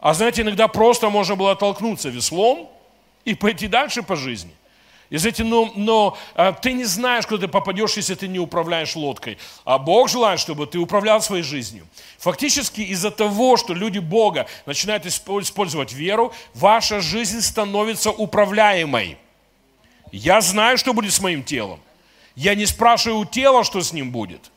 А 0.00 0.14
знаете, 0.14 0.42
иногда 0.42 0.66
просто 0.66 1.10
можно 1.10 1.36
было 1.36 1.52
оттолкнуться 1.52 2.08
веслом 2.08 2.70
и 3.26 3.34
пойти 3.34 3.68
дальше 3.68 4.02
по 4.02 4.16
жизни. 4.16 4.52
И 5.10 5.16
знаете, 5.16 5.42
но, 5.42 5.72
но 5.74 6.18
а, 6.34 6.52
ты 6.52 6.72
не 6.72 6.84
знаешь, 6.84 7.26
куда 7.26 7.42
ты 7.42 7.48
попадешь, 7.48 7.96
если 7.96 8.14
ты 8.14 8.28
не 8.28 8.38
управляешь 8.38 8.94
лодкой. 8.94 9.38
А 9.64 9.78
Бог 9.78 10.10
желает, 10.10 10.38
чтобы 10.38 10.66
ты 10.66 10.78
управлял 10.78 11.22
своей 11.22 11.42
жизнью. 11.42 11.86
Фактически 12.18 12.82
из-за 12.82 13.10
того, 13.10 13.56
что 13.56 13.72
люди 13.72 13.98
Бога 13.98 14.46
начинают 14.66 15.06
использовать 15.06 15.92
веру, 15.92 16.32
ваша 16.52 17.00
жизнь 17.00 17.40
становится 17.40 18.10
управляемой. 18.10 19.16
Я 20.12 20.40
знаю, 20.42 20.76
что 20.76 20.92
будет 20.92 21.12
с 21.12 21.20
моим 21.20 21.42
телом. 21.42 21.80
Я 22.34 22.54
не 22.54 22.66
спрашиваю 22.66 23.20
у 23.20 23.24
тела, 23.24 23.64
что 23.64 23.80
с 23.80 23.92
ним 23.92 24.10
будет. 24.10 24.50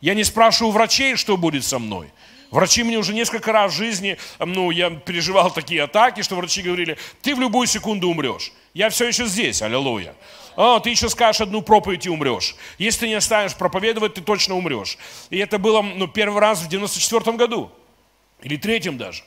Я 0.00 0.14
не 0.14 0.24
спрашиваю 0.24 0.70
у 0.70 0.72
врачей, 0.72 1.16
что 1.16 1.36
будет 1.36 1.64
со 1.64 1.78
мной. 1.78 2.10
Врачи 2.54 2.84
мне 2.84 2.98
уже 2.98 3.12
несколько 3.14 3.50
раз 3.50 3.72
в 3.72 3.76
жизни, 3.76 4.16
ну, 4.38 4.70
я 4.70 4.88
переживал 4.88 5.52
такие 5.52 5.82
атаки, 5.82 6.22
что 6.22 6.36
врачи 6.36 6.62
говорили, 6.62 6.96
ты 7.20 7.34
в 7.34 7.40
любую 7.40 7.66
секунду 7.66 8.08
умрешь. 8.08 8.52
Я 8.74 8.90
все 8.90 9.08
еще 9.08 9.26
здесь, 9.26 9.60
аллилуйя. 9.60 10.14
А, 10.54 10.78
ты 10.78 10.90
еще 10.90 11.08
скажешь 11.08 11.40
одну 11.40 11.62
проповедь 11.62 12.06
и 12.06 12.08
умрешь. 12.08 12.54
Если 12.78 13.00
ты 13.00 13.08
не 13.08 13.14
останешь 13.14 13.56
проповедовать, 13.56 14.14
ты 14.14 14.20
точно 14.20 14.54
умрешь. 14.54 14.98
И 15.30 15.38
это 15.38 15.58
было, 15.58 15.82
ну, 15.82 16.06
первый 16.06 16.40
раз 16.40 16.60
в 16.60 16.68
94 16.68 17.36
году. 17.36 17.72
Или 18.40 18.56
третьем 18.56 18.98
даже. 18.98 19.24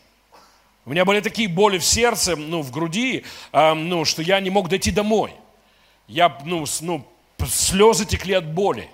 У 0.85 0.91
меня 0.91 1.03
были 1.03 1.19
такие 1.19 1.49
боли 1.49 1.79
в 1.79 1.83
сердце, 1.83 2.37
ну, 2.37 2.61
в 2.61 2.71
груди, 2.71 3.25
э, 3.51 3.73
ну, 3.73 4.05
что 4.05 4.21
я 4.21 4.39
не 4.39 4.51
мог 4.51 4.69
дойти 4.69 4.91
домой. 4.91 5.33
Я, 6.07 6.39
ну, 6.45 6.65
с, 6.65 6.79
ну, 6.79 7.05
слезы 7.45 8.05
текли 8.05 8.35
от 8.35 8.49
боли. 8.53 8.89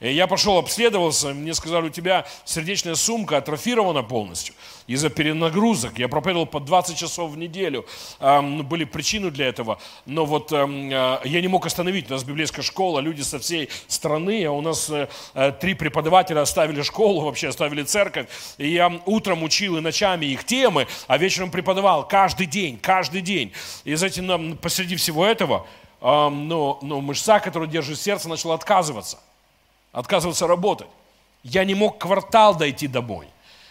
И 0.00 0.12
я 0.12 0.28
пошел, 0.28 0.58
обследовался, 0.58 1.34
мне 1.34 1.52
сказали, 1.54 1.86
у 1.86 1.90
тебя 1.90 2.24
сердечная 2.44 2.94
сумка 2.94 3.38
атрофирована 3.38 4.04
полностью 4.04 4.54
из-за 4.86 5.10
перенагрузок. 5.10 5.98
Я 5.98 6.06
проповедовал 6.06 6.46
по 6.46 6.60
20 6.60 6.96
часов 6.96 7.32
в 7.32 7.36
неделю, 7.36 7.84
эм, 8.20 8.64
были 8.64 8.84
причины 8.84 9.32
для 9.32 9.48
этого, 9.48 9.80
но 10.06 10.24
вот 10.24 10.52
э, 10.52 11.20
я 11.24 11.40
не 11.40 11.48
мог 11.48 11.66
остановить. 11.66 12.08
У 12.08 12.12
нас 12.12 12.22
библейская 12.22 12.62
школа, 12.62 13.00
люди 13.00 13.22
со 13.22 13.40
всей 13.40 13.70
страны, 13.88 14.44
а 14.44 14.52
у 14.52 14.60
нас 14.60 14.88
э, 14.88 15.08
э, 15.34 15.52
три 15.60 15.74
преподавателя 15.74 16.42
оставили 16.42 16.82
школу, 16.82 17.22
вообще 17.24 17.48
оставили 17.48 17.82
церковь. 17.82 18.28
И 18.56 18.68
я 18.68 19.00
утром 19.04 19.42
учил 19.42 19.78
и 19.78 19.80
ночами 19.80 20.26
их 20.26 20.44
темы, 20.44 20.86
а 21.08 21.18
вечером 21.18 21.50
преподавал 21.50 22.06
каждый 22.06 22.46
день, 22.46 22.78
каждый 22.80 23.20
день. 23.20 23.52
И, 23.82 23.96
знаете, 23.96 24.22
посреди 24.62 24.94
всего 24.94 25.26
этого, 25.26 25.66
ну, 26.00 26.78
ну, 26.82 27.00
мышца, 27.00 27.40
которая 27.40 27.68
держит 27.68 28.00
сердце, 28.00 28.28
начала 28.28 28.54
отказываться 28.54 29.18
отказывался 29.92 30.46
работать. 30.46 30.88
Я 31.42 31.64
не 31.64 31.74
мог 31.74 31.98
квартал 31.98 32.56
дойти 32.56 32.86
домой. 32.86 33.28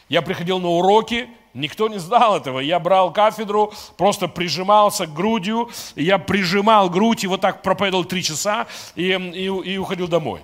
Я 0.10 0.22
приходил 0.22 0.60
на 0.60 0.70
уроки, 0.70 1.30
никто 1.54 1.90
не 1.90 2.00
знал 2.00 2.38
этого. 2.38 2.60
Я 2.60 2.80
брал 2.80 3.12
кафедру, 3.12 3.74
просто 3.98 4.28
прижимался 4.28 5.06
грудью, 5.06 5.70
я 5.96 6.18
прижимал 6.18 6.90
грудь 6.90 7.24
и 7.24 7.28
вот 7.28 7.42
так 7.42 7.62
проповедовал 7.62 8.06
три 8.06 8.24
часа 8.24 8.68
и, 8.96 9.12
и, 9.12 9.46
и 9.46 9.78
уходил 9.78 10.08
домой. 10.08 10.42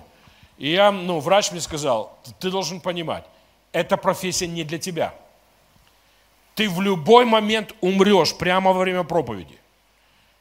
И 0.58 0.70
я, 0.70 0.92
ну, 0.92 1.20
врач 1.20 1.50
мне 1.50 1.60
сказал, 1.60 2.16
ты 2.38 2.50
должен 2.50 2.80
понимать, 2.80 3.24
эта 3.72 3.96
профессия 3.96 4.46
не 4.46 4.64
для 4.64 4.78
тебя. 4.78 5.14
Ты 6.54 6.68
в 6.68 6.80
любой 6.80 7.24
момент 7.24 7.74
умрешь 7.80 8.36
прямо 8.36 8.72
во 8.72 8.80
время 8.80 9.02
проповеди. 9.02 9.58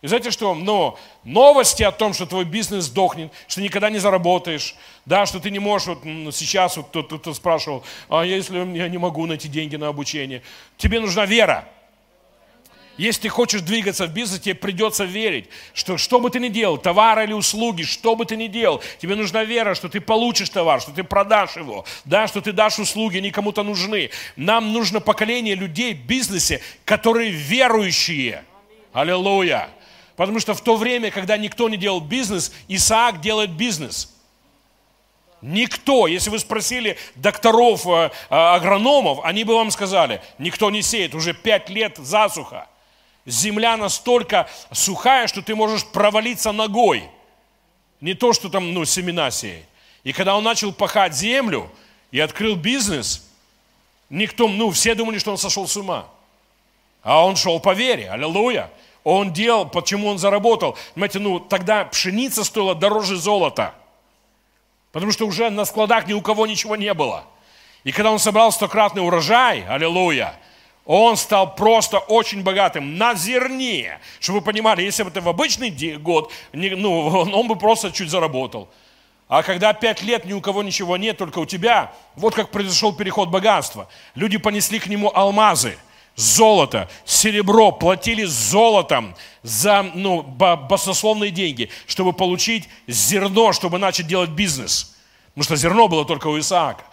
И 0.03 0.07
знаете 0.07 0.31
что? 0.31 0.53
Но 0.53 0.99
новости 1.23 1.81
о 1.81 1.93
том, 1.93 2.13
что 2.13 2.25
твой 2.25 2.43
бизнес 2.43 2.85
сдохнет, 2.85 3.31
что 3.47 3.61
никогда 3.61 3.89
не 3.89 3.99
заработаешь, 3.99 4.75
да, 5.05 5.25
что 5.25 5.39
ты 5.39 5.49
не 5.49 5.59
можешь, 5.59 5.87
вот 5.87 6.03
сейчас 6.35 6.75
вот 6.75 6.87
кто-то 6.87 7.19
кто 7.19 7.33
спрашивал, 7.33 7.85
а 8.09 8.23
если 8.23 8.57
я 8.77 8.89
не 8.89 8.97
могу 8.97 9.25
найти 9.25 9.47
деньги 9.47 9.77
на 9.77 9.87
обучение, 9.87 10.43
тебе 10.75 10.99
нужна 10.99 11.25
вера. 11.25 11.69
Если 12.97 13.21
ты 13.21 13.29
хочешь 13.29 13.61
двигаться 13.61 14.05
в 14.05 14.13
бизнесе, 14.13 14.43
тебе 14.43 14.55
придется 14.55 15.05
верить, 15.05 15.47
что 15.73 15.97
что 15.97 16.19
бы 16.19 16.29
ты 16.29 16.41
ни 16.41 16.49
делал, 16.49 16.77
товар 16.77 17.21
или 17.21 17.31
услуги, 17.31 17.83
что 17.83 18.17
бы 18.17 18.25
ты 18.25 18.35
ни 18.35 18.47
делал, 18.47 18.83
тебе 19.01 19.15
нужна 19.15 19.45
вера, 19.45 19.73
что 19.73 19.87
ты 19.87 20.01
получишь 20.01 20.49
товар, 20.49 20.81
что 20.81 20.91
ты 20.91 21.05
продашь 21.05 21.55
его, 21.55 21.85
да, 22.03 22.27
что 22.27 22.41
ты 22.41 22.51
дашь 22.51 22.77
услуги, 22.77 23.19
они 23.19 23.31
кому-то 23.31 23.63
нужны. 23.63 24.09
Нам 24.35 24.73
нужно 24.73 24.99
поколение 24.99 25.55
людей 25.55 25.93
в 25.93 26.05
бизнесе, 26.05 26.61
которые 26.83 27.31
верующие. 27.31 28.43
Аллилуйя. 28.91 29.69
Потому 30.15 30.39
что 30.39 30.53
в 30.53 30.61
то 30.61 30.75
время, 30.75 31.11
когда 31.11 31.37
никто 31.37 31.69
не 31.69 31.77
делал 31.77 31.99
бизнес, 31.99 32.51
Исаак 32.67 33.21
делает 33.21 33.51
бизнес. 33.51 34.13
Никто, 35.41 36.07
если 36.07 36.29
вы 36.29 36.39
спросили 36.39 36.97
докторов, 37.15 37.85
э, 37.85 38.11
э, 38.29 38.35
агрономов, 38.35 39.19
они 39.23 39.43
бы 39.43 39.55
вам 39.55 39.71
сказали, 39.71 40.21
никто 40.37 40.71
не 40.71 40.81
сеет, 40.81 41.13
уже 41.15 41.33
пять 41.33 41.69
лет 41.69 41.97
засуха. 41.97 42.67
Земля 43.25 43.75
настолько 43.75 44.49
сухая, 44.71 45.27
что 45.27 45.41
ты 45.41 45.53
можешь 45.55 45.85
провалиться 45.85 46.53
ногой. 46.53 47.09
Не 47.99 48.13
то, 48.13 48.31
что 48.31 48.49
там 48.49 48.73
ну, 48.73 48.85
семена 48.85 49.31
сеять. 49.31 49.65
И 50.03 50.13
когда 50.13 50.35
он 50.37 50.43
начал 50.43 50.73
пахать 50.73 51.13
землю 51.13 51.69
и 52.11 52.19
открыл 52.19 52.55
бизнес, 52.55 53.29
никто, 54.09 54.47
ну, 54.47 54.71
все 54.71 54.95
думали, 54.95 55.17
что 55.17 55.31
он 55.31 55.37
сошел 55.37 55.67
с 55.67 55.75
ума. 55.75 56.07
А 57.01 57.25
он 57.25 57.35
шел 57.35 57.59
по 57.59 57.73
вере, 57.73 58.09
аллилуйя. 58.09 58.69
Он 59.03 59.33
делал, 59.33 59.67
почему 59.67 60.07
он 60.07 60.17
заработал. 60.17 60.77
Понимаете, 60.93 61.19
ну 61.19 61.39
тогда 61.39 61.85
пшеница 61.85 62.43
стоила 62.43 62.73
дороже 62.73 63.17
золота. 63.17 63.75
Потому 64.91 65.11
что 65.11 65.27
уже 65.27 65.49
на 65.49 65.65
складах 65.65 66.07
ни 66.07 66.13
у 66.13 66.21
кого 66.21 66.47
ничего 66.47 66.75
не 66.75 66.93
было. 66.93 67.25
И 67.83 67.91
когда 67.91 68.11
он 68.11 68.19
собрал 68.19 68.51
стократный 68.51 69.05
урожай, 69.05 69.65
аллилуйя, 69.67 70.39
он 70.85 71.17
стал 71.17 71.55
просто 71.55 71.97
очень 71.99 72.43
богатым 72.43 72.97
на 72.97 73.15
зерне. 73.15 73.99
Чтобы 74.19 74.39
вы 74.39 74.45
понимали, 74.45 74.83
если 74.83 75.03
бы 75.03 75.09
это 75.09 75.19
в 75.19 75.27
обычный 75.27 75.69
год, 75.97 76.31
ну, 76.53 77.07
он 77.33 77.47
бы 77.47 77.57
просто 77.57 77.91
чуть 77.91 78.09
заработал. 78.09 78.69
А 79.27 79.41
когда 79.41 79.73
пять 79.73 80.01
лет 80.01 80.25
ни 80.25 80.33
у 80.33 80.41
кого 80.41 80.63
ничего 80.63 80.95
нет, 80.95 81.17
только 81.17 81.39
у 81.39 81.45
тебя, 81.45 81.91
вот 82.15 82.35
как 82.35 82.51
произошел 82.51 82.93
переход 82.93 83.29
богатства. 83.29 83.89
Люди 84.15 84.37
понесли 84.37 84.79
к 84.79 84.87
нему 84.87 85.11
алмазы– 85.13 85.77
золото, 86.15 86.89
серебро, 87.05 87.71
платили 87.71 88.23
золотом 88.25 89.15
за 89.41 89.83
ну, 89.95 90.21
баснословные 90.21 91.31
деньги, 91.31 91.69
чтобы 91.87 92.13
получить 92.13 92.69
зерно, 92.87 93.53
чтобы 93.53 93.79
начать 93.79 94.07
делать 94.07 94.29
бизнес. 94.29 94.95
Потому 95.33 95.43
что 95.43 95.55
зерно 95.55 95.87
было 95.87 96.05
только 96.05 96.27
у 96.27 96.39
Исаака. 96.39 96.83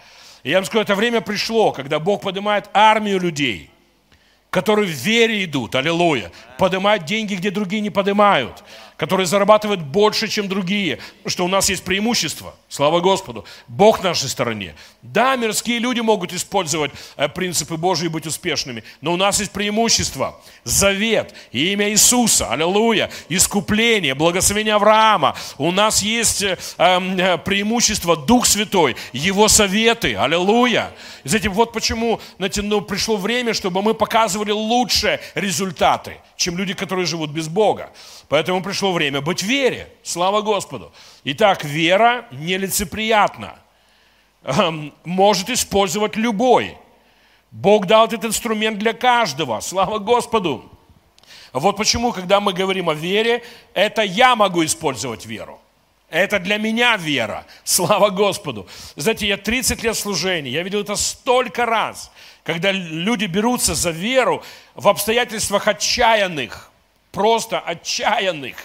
И 0.42 0.50
я 0.50 0.56
вам 0.56 0.64
скажу, 0.64 0.82
это 0.82 0.94
время 0.94 1.20
пришло, 1.20 1.72
когда 1.72 1.98
Бог 1.98 2.22
поднимает 2.22 2.70
армию 2.72 3.20
людей, 3.20 3.70
которые 4.48 4.86
в 4.86 4.90
вере 4.90 5.44
идут, 5.44 5.74
аллилуйя, 5.74 6.32
поднимают 6.58 7.04
деньги, 7.04 7.34
где 7.34 7.50
другие 7.50 7.82
не 7.82 7.90
поднимают 7.90 8.64
которые 9.00 9.24
зарабатывают 9.24 9.80
больше, 9.80 10.28
чем 10.28 10.46
другие, 10.46 10.98
что 11.24 11.46
у 11.46 11.48
нас 11.48 11.70
есть 11.70 11.84
преимущество. 11.84 12.54
Слава 12.68 13.00
Господу. 13.00 13.46
Бог 13.66 14.02
на 14.02 14.10
нашей 14.10 14.28
стороне. 14.28 14.74
Да, 15.00 15.36
мирские 15.36 15.78
люди 15.78 16.00
могут 16.00 16.34
использовать 16.34 16.92
э, 17.16 17.26
принципы 17.30 17.78
Божьи 17.78 18.04
и 18.04 18.08
быть 18.08 18.26
успешными, 18.26 18.84
но 19.00 19.14
у 19.14 19.16
нас 19.16 19.40
есть 19.40 19.52
преимущество. 19.52 20.38
Завет, 20.64 21.34
имя 21.50 21.88
Иисуса, 21.88 22.52
аллилуйя, 22.52 23.10
искупление, 23.30 24.14
благословение 24.14 24.74
Авраама. 24.74 25.34
У 25.56 25.70
нас 25.70 26.02
есть 26.02 26.42
э, 26.42 26.58
эм, 26.76 27.18
э, 27.18 27.38
преимущество 27.38 28.18
Дух 28.18 28.44
Святой, 28.44 28.96
Его 29.14 29.48
советы, 29.48 30.14
аллилуйя. 30.14 30.92
И 31.24 31.28
знаете, 31.30 31.48
вот 31.48 31.72
почему 31.72 32.20
знаете, 32.36 32.60
ну, 32.60 32.82
пришло 32.82 33.16
время, 33.16 33.54
чтобы 33.54 33.80
мы 33.80 33.94
показывали 33.94 34.50
лучшие 34.50 35.20
результаты, 35.34 36.18
чем 36.40 36.56
люди, 36.56 36.72
которые 36.72 37.04
живут 37.04 37.30
без 37.30 37.48
Бога. 37.48 37.92
Поэтому 38.28 38.62
пришло 38.62 38.92
время 38.92 39.20
быть 39.20 39.42
в 39.42 39.46
вере. 39.46 39.92
Слава 40.02 40.40
Господу. 40.40 40.90
Итак, 41.24 41.64
вера 41.64 42.24
нелицеприятна. 42.30 43.58
Эм, 44.44 44.94
может 45.04 45.50
использовать 45.50 46.16
любой. 46.16 46.78
Бог 47.50 47.84
дал 47.84 48.06
этот 48.06 48.24
инструмент 48.24 48.78
для 48.78 48.94
каждого. 48.94 49.60
Слава 49.60 49.98
Господу. 49.98 50.64
Вот 51.52 51.76
почему, 51.76 52.10
когда 52.10 52.40
мы 52.40 52.54
говорим 52.54 52.88
о 52.88 52.94
вере, 52.94 53.42
это 53.74 54.00
я 54.00 54.34
могу 54.34 54.64
использовать 54.64 55.26
веру. 55.26 55.60
Это 56.10 56.40
для 56.40 56.58
меня 56.58 56.96
вера. 56.96 57.46
Слава 57.62 58.10
Господу. 58.10 58.66
Знаете, 58.96 59.28
я 59.28 59.36
30 59.36 59.82
лет 59.84 59.96
служения, 59.96 60.50
я 60.50 60.62
видел 60.62 60.80
это 60.80 60.96
столько 60.96 61.66
раз, 61.66 62.10
когда 62.42 62.72
люди 62.72 63.26
берутся 63.26 63.76
за 63.76 63.90
веру 63.90 64.42
в 64.74 64.88
обстоятельствах 64.88 65.68
отчаянных. 65.68 66.66
просто 67.12 67.58
отчаянных, 67.58 68.56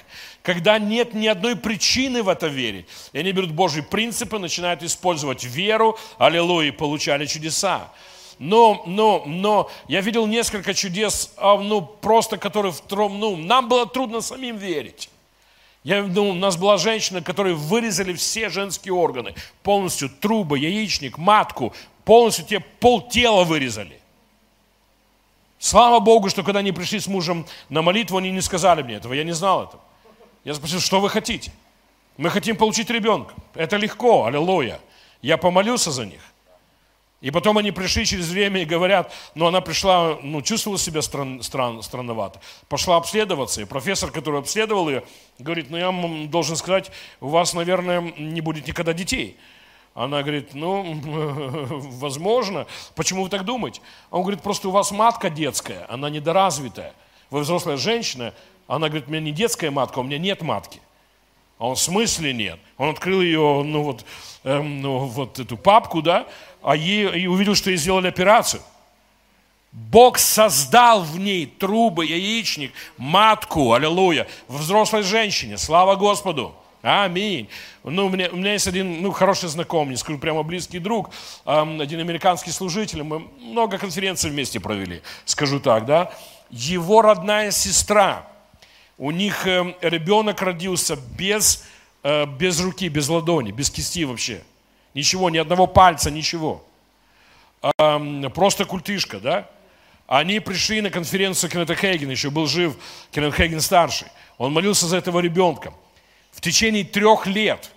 когда 0.43 0.77
нет 0.77 1.13
ни 1.13 1.27
одной 1.27 1.55
причины 1.55 2.21
в 2.21 2.29
это 2.29 2.47
верить. 2.47 2.85
И 3.13 3.19
они 3.19 3.31
берут 3.31 3.51
Божьи 3.51 3.81
принципы, 3.81 4.37
начинают 4.39 4.83
использовать 4.83 5.43
веру, 5.43 5.97
аллилуйя, 6.17 6.71
получали 6.71 7.25
чудеса. 7.25 7.91
Но, 8.37 8.83
но, 8.85 9.23
но 9.25 9.71
я 9.87 10.01
видел 10.01 10.27
несколько 10.27 10.73
чудес, 10.73 11.31
а, 11.37 11.57
ну, 11.57 11.81
просто 11.81 12.37
которые, 12.37 12.73
в, 12.73 12.83
ну, 12.89 13.35
нам 13.37 13.69
было 13.69 13.87
трудно 13.87 14.21
самим 14.21 14.57
верить. 14.57 15.09
Я, 15.85 16.01
ну, 16.01 16.31
у 16.31 16.33
нас 16.33 16.57
была 16.57 16.79
женщина, 16.79 17.21
которая 17.21 17.53
вырезали 17.53 18.13
все 18.13 18.49
женские 18.49 18.95
органы, 18.95 19.35
полностью 19.61 20.09
трубы, 20.09 20.57
яичник, 20.57 21.19
матку, 21.19 21.75
полностью 22.03 22.43
те 22.43 22.59
пол 22.59 23.07
тела 23.07 23.43
вырезали. 23.43 24.01
Слава 25.59 25.99
Богу, 25.99 26.29
что 26.29 26.41
когда 26.41 26.61
они 26.61 26.71
пришли 26.71 26.99
с 26.99 27.05
мужем 27.05 27.45
на 27.69 27.83
молитву, 27.83 28.17
они 28.17 28.31
не 28.31 28.41
сказали 28.41 28.81
мне 28.81 28.95
этого, 28.95 29.13
я 29.13 29.23
не 29.23 29.33
знал 29.33 29.65
этого. 29.65 29.83
Я 30.43 30.55
спросил, 30.55 30.79
что 30.79 30.99
вы 30.99 31.07
хотите? 31.07 31.51
Мы 32.17 32.31
хотим 32.31 32.57
получить 32.57 32.89
ребенка. 32.89 33.35
Это 33.53 33.77
легко, 33.77 34.25
аллилуйя. 34.25 34.79
Я 35.21 35.37
помолился 35.37 35.91
за 35.91 36.07
них. 36.07 36.21
И 37.25 37.31
потом 37.31 37.57
они 37.57 37.71
пришли 37.71 38.05
через 38.05 38.29
время 38.29 38.61
и 38.61 38.65
говорят, 38.65 39.11
ну 39.33 39.47
она 39.47 39.59
пришла, 39.59 40.19
ну 40.21 40.43
чувствовала 40.43 40.77
себя 40.77 41.01
стран, 41.01 41.41
стран, 41.41 41.81
странновато. 41.81 42.39
Пошла 42.69 42.97
обследоваться, 42.97 43.63
и 43.63 43.65
профессор, 43.65 44.11
который 44.11 44.41
обследовал 44.41 44.89
ее, 44.89 45.03
говорит, 45.39 45.71
ну 45.71 45.77
я 45.77 45.87
вам 45.87 46.29
должен 46.29 46.55
сказать, 46.55 46.91
у 47.21 47.29
вас, 47.29 47.55
наверное, 47.55 47.99
не 47.99 48.41
будет 48.41 48.67
никогда 48.67 48.93
детей. 48.93 49.37
Она 49.95 50.21
говорит, 50.21 50.53
ну, 50.53 51.01
возможно. 51.97 52.67
Почему 52.93 53.23
вы 53.23 53.29
так 53.29 53.43
думаете? 53.43 53.81
Он 54.11 54.21
говорит, 54.21 54.43
просто 54.43 54.67
у 54.67 54.71
вас 54.71 54.91
матка 54.91 55.31
детская, 55.31 55.87
она 55.89 56.11
недоразвитая. 56.11 56.93
Вы 57.31 57.39
взрослая 57.39 57.77
женщина, 57.77 58.35
она 58.67 58.87
говорит, 58.87 59.07
у 59.07 59.11
меня 59.11 59.21
не 59.21 59.31
детская 59.31 59.71
матка, 59.71 59.97
у 59.97 60.03
меня 60.03 60.19
нет 60.19 60.43
матки. 60.43 60.79
А 61.57 61.67
он 61.67 61.75
в 61.75 61.79
смысле 61.79 62.33
нет? 62.33 62.59
Он 62.77 62.89
открыл 62.89 63.21
ее, 63.21 63.63
ну 63.63 63.83
вот, 63.83 64.05
эм, 64.43 64.81
ну, 64.81 64.99
вот 65.05 65.39
эту 65.39 65.55
папку, 65.57 66.01
да, 66.01 66.27
а 66.61 66.75
ей, 66.75 67.21
и 67.21 67.27
увидел, 67.27 67.55
что 67.55 67.69
ей 67.69 67.77
сделали 67.77 68.07
операцию. 68.07 68.61
Бог 69.71 70.17
создал 70.17 71.03
в 71.03 71.19
ней 71.19 71.45
трубы, 71.45 72.05
яичник, 72.05 72.71
матку, 72.97 73.73
аллилуйя, 73.73 74.27
в 74.47 74.57
взрослой 74.57 75.03
женщине. 75.03 75.57
Слава 75.57 75.95
Господу! 75.95 76.55
Аминь. 76.81 77.49
Ну, 77.83 78.05
у, 78.05 78.09
меня, 78.09 78.29
у 78.31 78.35
меня 78.35 78.53
есть 78.53 78.67
один 78.67 79.01
ну, 79.01 79.11
хороший 79.11 79.49
знакомый, 79.49 79.91
не 79.91 79.97
скажу, 79.97 80.19
прямо 80.19 80.43
близкий 80.43 80.77
друг, 80.77 81.09
эм, 81.45 81.81
один 81.81 81.99
американский 81.99 82.51
служитель. 82.51 83.01
Мы 83.01 83.27
много 83.39 83.79
конференций 83.79 84.29
вместе 84.29 84.59
провели, 84.59 85.01
скажу 85.25 85.59
так, 85.59 85.85
да. 85.85 86.11
Его 86.51 87.01
родная 87.01 87.49
сестра, 87.49 88.27
у 88.97 89.11
них 89.11 89.45
э, 89.47 89.75
ребенок 89.81 90.41
родился 90.41 90.97
без, 91.17 91.65
э, 92.03 92.25
без 92.25 92.59
руки, 92.61 92.87
без 92.89 93.09
ладони, 93.09 93.51
без 93.51 93.69
кисти 93.69 94.05
вообще. 94.05 94.43
Ничего, 94.93 95.29
ни 95.29 95.37
одного 95.37 95.67
пальца, 95.67 96.09
ничего. 96.09 96.63
Просто 97.77 98.65
культышка, 98.65 99.19
да. 99.19 99.49
Они 100.07 100.39
пришли 100.39 100.81
на 100.81 100.89
конференцию 100.89 101.49
Кеннета 101.49 101.75
Хейгена, 101.75 102.11
еще 102.11 102.29
был 102.29 102.45
жив 102.45 102.75
Кеннет 103.11 103.33
Хейген 103.35 103.59
старший. 103.59 104.07
Он 104.37 104.53
молился 104.53 104.85
за 104.85 104.97
этого 104.97 105.19
ребенка 105.19 105.73
в 106.35 106.41
течение 106.41 106.83
трех 106.83 107.25
лет 107.27 107.71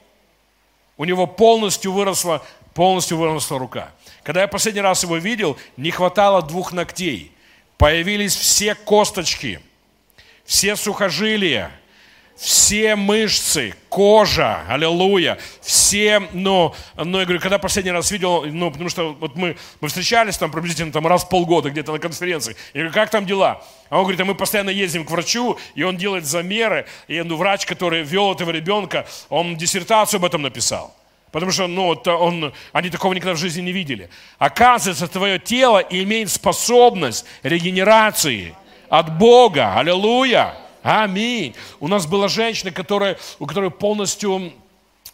у 0.96 1.04
него 1.04 1.28
полностью 1.28 1.92
выросла, 1.92 2.44
полностью 2.74 3.16
выросла 3.16 3.58
рука. 3.58 3.92
Когда 4.24 4.42
я 4.42 4.48
последний 4.48 4.80
раз 4.80 5.04
его 5.04 5.16
видел, 5.16 5.56
не 5.76 5.92
хватало 5.92 6.42
двух 6.42 6.72
ногтей. 6.72 7.32
Появились 7.78 8.34
все 8.34 8.74
косточки, 8.74 9.60
все 10.48 10.76
сухожилия, 10.76 11.70
все 12.34 12.96
мышцы, 12.96 13.74
кожа, 13.90 14.64
аллилуйя, 14.66 15.36
все, 15.60 16.20
но, 16.32 16.74
но 16.96 17.18
я 17.18 17.26
говорю, 17.26 17.38
когда 17.38 17.58
последний 17.58 17.90
раз 17.90 18.10
видел, 18.10 18.46
ну, 18.46 18.70
потому 18.70 18.88
что 18.88 19.12
вот 19.12 19.36
мы, 19.36 19.58
мы 19.82 19.88
встречались 19.88 20.38
там 20.38 20.50
приблизительно 20.50 20.90
там 20.90 21.06
раз 21.06 21.24
в 21.24 21.28
полгода 21.28 21.68
где-то 21.68 21.92
на 21.92 21.98
конференции, 21.98 22.56
я 22.72 22.80
говорю, 22.80 22.94
как 22.94 23.10
там 23.10 23.26
дела? 23.26 23.62
А 23.90 23.98
он 23.98 24.04
говорит, 24.04 24.22
а 24.22 24.24
мы 24.24 24.34
постоянно 24.34 24.70
ездим 24.70 25.04
к 25.04 25.10
врачу, 25.10 25.58
и 25.74 25.82
он 25.82 25.98
делает 25.98 26.24
замеры, 26.24 26.86
и 27.08 27.20
ну, 27.20 27.36
врач, 27.36 27.66
который 27.66 28.02
вел 28.02 28.32
этого 28.32 28.50
ребенка, 28.50 29.06
он 29.28 29.54
диссертацию 29.54 30.16
об 30.16 30.24
этом 30.24 30.40
написал. 30.40 30.96
Потому 31.30 31.52
что 31.52 31.66
ну, 31.66 31.88
он, 31.88 32.54
они 32.72 32.88
такого 32.88 33.12
никогда 33.12 33.34
в 33.34 33.38
жизни 33.38 33.60
не 33.60 33.72
видели. 33.72 34.08
Оказывается, 34.38 35.08
твое 35.08 35.38
тело 35.38 35.78
имеет 35.90 36.30
способность 36.30 37.26
регенерации 37.42 38.54
от 38.88 39.16
Бога. 39.18 39.78
Аллилуйя. 39.78 40.54
Аминь. 40.82 41.54
У 41.80 41.88
нас 41.88 42.06
была 42.06 42.28
женщина, 42.28 42.70
которая, 42.70 43.18
у 43.38 43.46
которой 43.46 43.70
полностью 43.70 44.52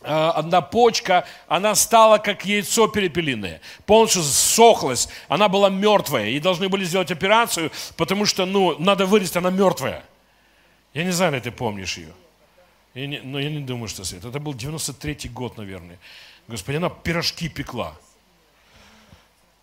э, 0.02 0.30
одна 0.34 0.60
почка, 0.60 1.24
она 1.48 1.74
стала 1.74 2.18
как 2.18 2.44
яйцо 2.44 2.86
перепелиное, 2.88 3.60
полностью 3.86 4.22
сохлась, 4.22 5.08
она 5.28 5.48
была 5.48 5.70
мертвая, 5.70 6.28
и 6.28 6.38
должны 6.38 6.68
были 6.68 6.84
сделать 6.84 7.10
операцию, 7.10 7.72
потому 7.96 8.26
что, 8.26 8.46
ну, 8.46 8.78
надо 8.78 9.06
вырезать, 9.06 9.36
она 9.36 9.50
мертвая. 9.50 10.04
Я 10.92 11.04
не 11.04 11.10
знаю, 11.10 11.40
ты 11.40 11.50
помнишь 11.50 11.96
ее. 11.96 12.12
Я 12.94 13.08
не, 13.08 13.18
но 13.18 13.40
я 13.40 13.50
не 13.50 13.60
думаю, 13.60 13.88
что 13.88 14.04
Свет. 14.04 14.24
Это 14.24 14.38
был 14.38 14.54
93-й 14.54 15.28
год, 15.28 15.56
наверное. 15.56 15.98
Господи, 16.46 16.76
она 16.76 16.90
пирожки 16.90 17.48
пекла. 17.48 17.96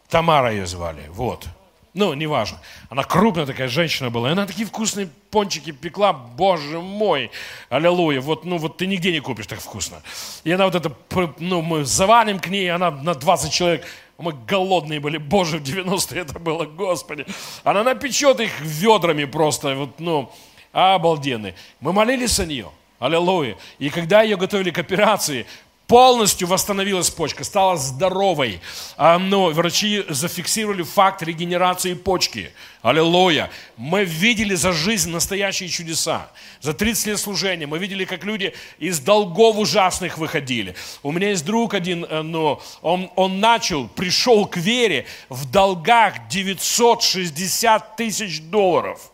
Тамара 0.09 0.51
ее 0.51 0.65
звали, 0.65 1.05
вот. 1.07 1.47
Ну, 1.93 2.13
неважно. 2.13 2.59
Она 2.89 3.03
крупная 3.03 3.45
такая 3.45 3.67
женщина 3.67 4.09
была. 4.09 4.29
И 4.29 4.31
она 4.31 4.45
такие 4.45 4.65
вкусные 4.65 5.09
пончики 5.29 5.71
пекла. 5.71 6.13
Боже 6.13 6.79
мой. 6.79 7.31
Аллилуйя. 7.69 8.21
Вот, 8.21 8.45
ну, 8.45 8.57
вот 8.57 8.77
ты 8.77 8.87
нигде 8.87 9.11
не 9.11 9.19
купишь 9.19 9.47
так 9.47 9.59
вкусно. 9.59 10.01
И 10.45 10.51
она 10.51 10.65
вот 10.65 10.75
это, 10.75 10.95
ну, 11.39 11.61
мы 11.61 11.83
завалим 11.83 12.39
к 12.39 12.47
ней, 12.47 12.71
она 12.71 12.91
на 12.91 13.13
20 13.13 13.51
человек. 13.51 13.85
Мы 14.17 14.31
голодные 14.31 14.99
были. 15.01 15.17
Боже, 15.17 15.57
в 15.57 15.63
90-е 15.63 16.21
это 16.21 16.39
было, 16.39 16.65
Господи. 16.65 17.25
Она 17.63 17.83
напечет 17.83 18.39
их 18.39 18.57
ведрами 18.61 19.25
просто. 19.25 19.75
Вот, 19.75 19.99
ну, 19.99 20.31
обалденные. 20.71 21.55
Мы 21.81 21.91
молились 21.91 22.39
о 22.39 22.45
нее. 22.45 22.69
Аллилуйя. 22.99 23.57
И 23.79 23.89
когда 23.89 24.21
ее 24.21 24.37
готовили 24.37 24.69
к 24.69 24.77
операции, 24.77 25.45
полностью 25.91 26.47
восстановилась 26.47 27.09
почка, 27.09 27.43
стала 27.43 27.75
здоровой. 27.75 28.61
А, 28.95 29.19
но 29.19 29.47
врачи 29.47 30.05
зафиксировали 30.07 30.83
факт 30.83 31.21
регенерации 31.21 31.95
почки. 31.95 32.53
Аллилуйя. 32.81 33.51
Мы 33.75 34.05
видели 34.05 34.55
за 34.55 34.71
жизнь 34.71 35.11
настоящие 35.11 35.67
чудеса. 35.67 36.31
За 36.61 36.73
30 36.73 37.07
лет 37.07 37.19
служения 37.19 37.67
мы 37.67 37.77
видели, 37.77 38.05
как 38.05 38.23
люди 38.23 38.53
из 38.79 39.01
долгов 39.01 39.57
ужасных 39.57 40.17
выходили. 40.17 40.75
У 41.03 41.11
меня 41.11 41.31
есть 41.31 41.43
друг 41.43 41.73
один, 41.73 42.05
э, 42.05 42.21
но 42.21 42.61
он, 42.81 43.11
он 43.17 43.41
начал, 43.41 43.89
пришел 43.89 44.45
к 44.47 44.55
вере 44.55 45.05
в 45.27 45.51
долгах 45.51 46.29
960 46.29 47.97
тысяч 47.97 48.39
долларов. 48.43 49.11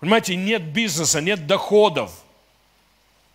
Понимаете, 0.00 0.34
нет 0.34 0.64
бизнеса, 0.64 1.20
нет 1.20 1.46
доходов– 1.46 2.10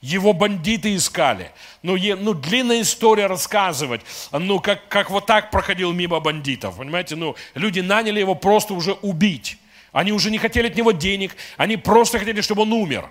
его 0.03 0.33
бандиты 0.33 0.95
искали. 0.95 1.51
Ну, 1.81 1.95
е, 1.95 2.17
ну 2.17 2.33
длинная 2.33 2.81
история 2.81 3.27
рассказывать. 3.27 4.01
Ну, 4.33 4.59
как, 4.59 4.89
как 4.89 5.09
вот 5.09 5.25
так 5.25 5.49
проходил 5.49 5.93
мимо 5.93 6.19
бандитов. 6.19 6.75
Понимаете, 6.75 7.15
ну, 7.15 7.37
люди 7.55 7.79
наняли 7.79 8.19
его 8.19 8.35
просто 8.35 8.73
уже 8.73 8.91
убить. 9.01 9.57
Они 9.93 10.11
уже 10.11 10.29
не 10.29 10.39
хотели 10.39 10.67
от 10.67 10.75
него 10.75 10.91
денег, 10.91 11.37
они 11.55 11.77
просто 11.77 12.19
хотели, 12.19 12.41
чтобы 12.41 12.63
он 12.63 12.73
умер. 12.73 13.09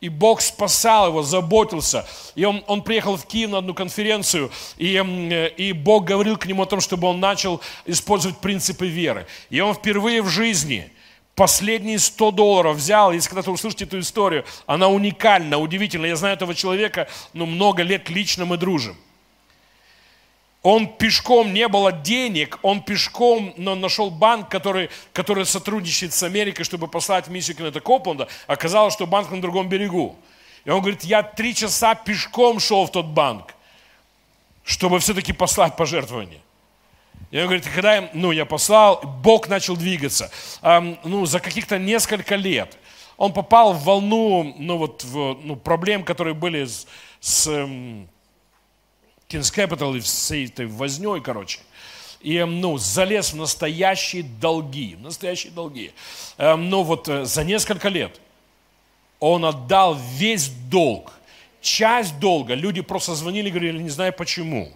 И 0.00 0.08
Бог 0.08 0.40
спасал 0.40 1.08
его, 1.08 1.22
заботился. 1.22 2.08
И 2.34 2.46
он, 2.46 2.64
он 2.66 2.82
приехал 2.82 3.18
в 3.18 3.26
Киев 3.26 3.50
на 3.50 3.58
одну 3.58 3.74
конференцию, 3.74 4.50
и, 4.78 5.52
и 5.58 5.72
Бог 5.74 6.04
говорил 6.04 6.38
к 6.38 6.46
нему 6.46 6.62
о 6.62 6.66
том, 6.66 6.80
чтобы 6.80 7.08
он 7.08 7.20
начал 7.20 7.60
использовать 7.84 8.38
принципы 8.38 8.86
веры. 8.86 9.26
И 9.50 9.60
он 9.60 9.74
впервые 9.74 10.22
в 10.22 10.28
жизни– 10.28 10.90
последние 11.40 11.98
100 11.98 12.32
долларов 12.32 12.76
взял, 12.76 13.12
если 13.12 13.30
когда-то 13.30 13.50
услышите 13.50 13.86
эту 13.86 13.98
историю, 13.98 14.44
она 14.66 14.88
уникальна, 14.88 15.56
удивительна. 15.56 16.04
Я 16.04 16.16
знаю 16.16 16.36
этого 16.36 16.54
человека, 16.54 17.08
ну, 17.32 17.46
много 17.46 17.82
лет 17.82 18.10
лично 18.10 18.44
мы 18.44 18.58
дружим. 18.58 18.94
Он 20.60 20.86
пешком, 20.86 21.54
не 21.54 21.66
было 21.66 21.92
денег, 21.92 22.58
он 22.60 22.82
пешком 22.82 23.54
но 23.56 23.74
нашел 23.74 24.10
банк, 24.10 24.50
который, 24.50 24.90
который 25.14 25.46
сотрудничает 25.46 26.12
с 26.12 26.22
Америкой, 26.22 26.66
чтобы 26.66 26.88
послать 26.88 27.28
миссию 27.28 27.56
Кеннета 27.56 27.80
Копланда. 27.80 28.28
Оказалось, 28.46 28.92
что 28.92 29.06
банк 29.06 29.30
на 29.30 29.40
другом 29.40 29.66
берегу. 29.70 30.16
И 30.66 30.70
он 30.70 30.82
говорит, 30.82 31.04
я 31.04 31.22
три 31.22 31.54
часа 31.54 31.94
пешком 31.94 32.60
шел 32.60 32.84
в 32.84 32.92
тот 32.92 33.06
банк, 33.06 33.54
чтобы 34.62 34.98
все-таки 34.98 35.32
послать 35.32 35.74
пожертвование. 35.74 36.42
И 37.30 37.38
он 37.38 37.44
говорит, 37.44 37.66
когда 37.68 38.10
ну, 38.12 38.32
я 38.32 38.44
послал, 38.44 39.00
Бог 39.22 39.48
начал 39.48 39.76
двигаться. 39.76 40.30
А, 40.62 40.80
ну, 41.04 41.26
за 41.26 41.40
каких-то 41.40 41.78
несколько 41.78 42.34
лет 42.34 42.76
он 43.16 43.32
попал 43.32 43.72
в 43.72 43.84
волну 43.84 44.54
ну, 44.58 44.78
вот, 44.78 45.04
в, 45.04 45.38
ну, 45.42 45.54
проблем, 45.56 46.02
которые 46.02 46.34
были 46.34 46.64
с, 46.64 46.86
с 47.20 47.46
um, 47.46 48.08
King's 49.28 49.54
Capital 49.54 49.96
и 49.96 50.00
всей 50.00 50.46
этой 50.46 50.66
возней, 50.66 51.20
короче. 51.20 51.60
и 52.20 52.42
ну, 52.42 52.78
залез 52.78 53.32
в 53.32 53.36
настоящие 53.36 54.24
долги, 54.24 54.96
в 54.96 55.02
настоящие 55.02 55.52
долги. 55.52 55.92
Ну 56.38 56.82
вот 56.82 57.06
за 57.06 57.44
несколько 57.44 57.88
лет 57.88 58.20
он 59.20 59.44
отдал 59.44 59.96
весь 60.14 60.48
долг, 60.48 61.12
часть 61.60 62.18
долга. 62.18 62.54
Люди 62.54 62.80
просто 62.80 63.14
звонили 63.14 63.50
говорили, 63.50 63.82
не 63.82 63.90
знаю 63.90 64.12
почему. 64.12 64.72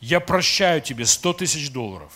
Я 0.00 0.20
прощаю 0.20 0.80
тебе 0.80 1.06
100 1.06 1.32
тысяч 1.34 1.70
долларов. 1.70 2.12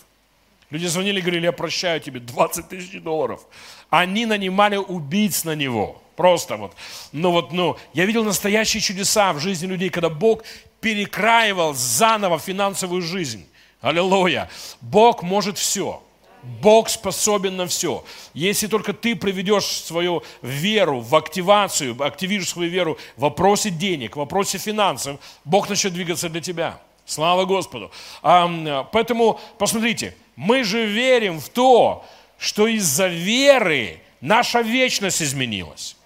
Люди 0.70 0.86
звонили 0.86 1.18
и 1.18 1.22
говорили, 1.22 1.44
я 1.44 1.52
прощаю 1.52 2.00
тебе 2.00 2.20
20 2.20 2.68
тысяч 2.68 3.00
долларов. 3.00 3.40
Они 3.88 4.26
нанимали 4.26 4.76
убийц 4.76 5.44
на 5.44 5.54
него. 5.54 6.02
Просто 6.16 6.56
вот. 6.56 6.74
Ну 7.12 7.30
вот, 7.30 7.52
ну, 7.52 7.76
я 7.94 8.04
видел 8.04 8.24
настоящие 8.24 8.80
чудеса 8.80 9.32
в 9.32 9.38
жизни 9.38 9.66
людей, 9.66 9.88
когда 9.88 10.10
Бог 10.10 10.42
перекраивал 10.80 11.74
заново 11.74 12.38
финансовую 12.38 13.02
жизнь. 13.02 13.46
Аллилуйя. 13.80 14.50
Бог 14.80 15.22
может 15.22 15.56
все. 15.56 16.02
Бог 16.42 16.88
способен 16.88 17.56
на 17.56 17.66
все. 17.66 18.04
Если 18.34 18.66
только 18.66 18.92
ты 18.92 19.16
приведешь 19.16 19.64
свою 19.64 20.22
веру 20.42 21.00
в 21.00 21.14
активацию, 21.16 21.96
активируешь 22.02 22.48
свою 22.48 22.70
веру 22.70 22.98
в 23.16 23.22
вопросе 23.22 23.70
денег, 23.70 24.16
в 24.16 24.18
вопросе 24.18 24.58
финансов, 24.58 25.20
Бог 25.44 25.68
начнет 25.68 25.92
двигаться 25.92 26.28
для 26.28 26.40
тебя. 26.40 26.80
Слава 27.08 27.46
Господу. 27.46 27.90
Поэтому, 28.20 29.40
посмотрите, 29.56 30.14
мы 30.36 30.62
же 30.62 30.84
верим 30.84 31.40
в 31.40 31.48
то, 31.48 32.04
что 32.38 32.66
из-за 32.66 33.08
веры 33.08 34.02
наша 34.20 34.60
вечность 34.60 35.22
изменилась. 35.22 35.96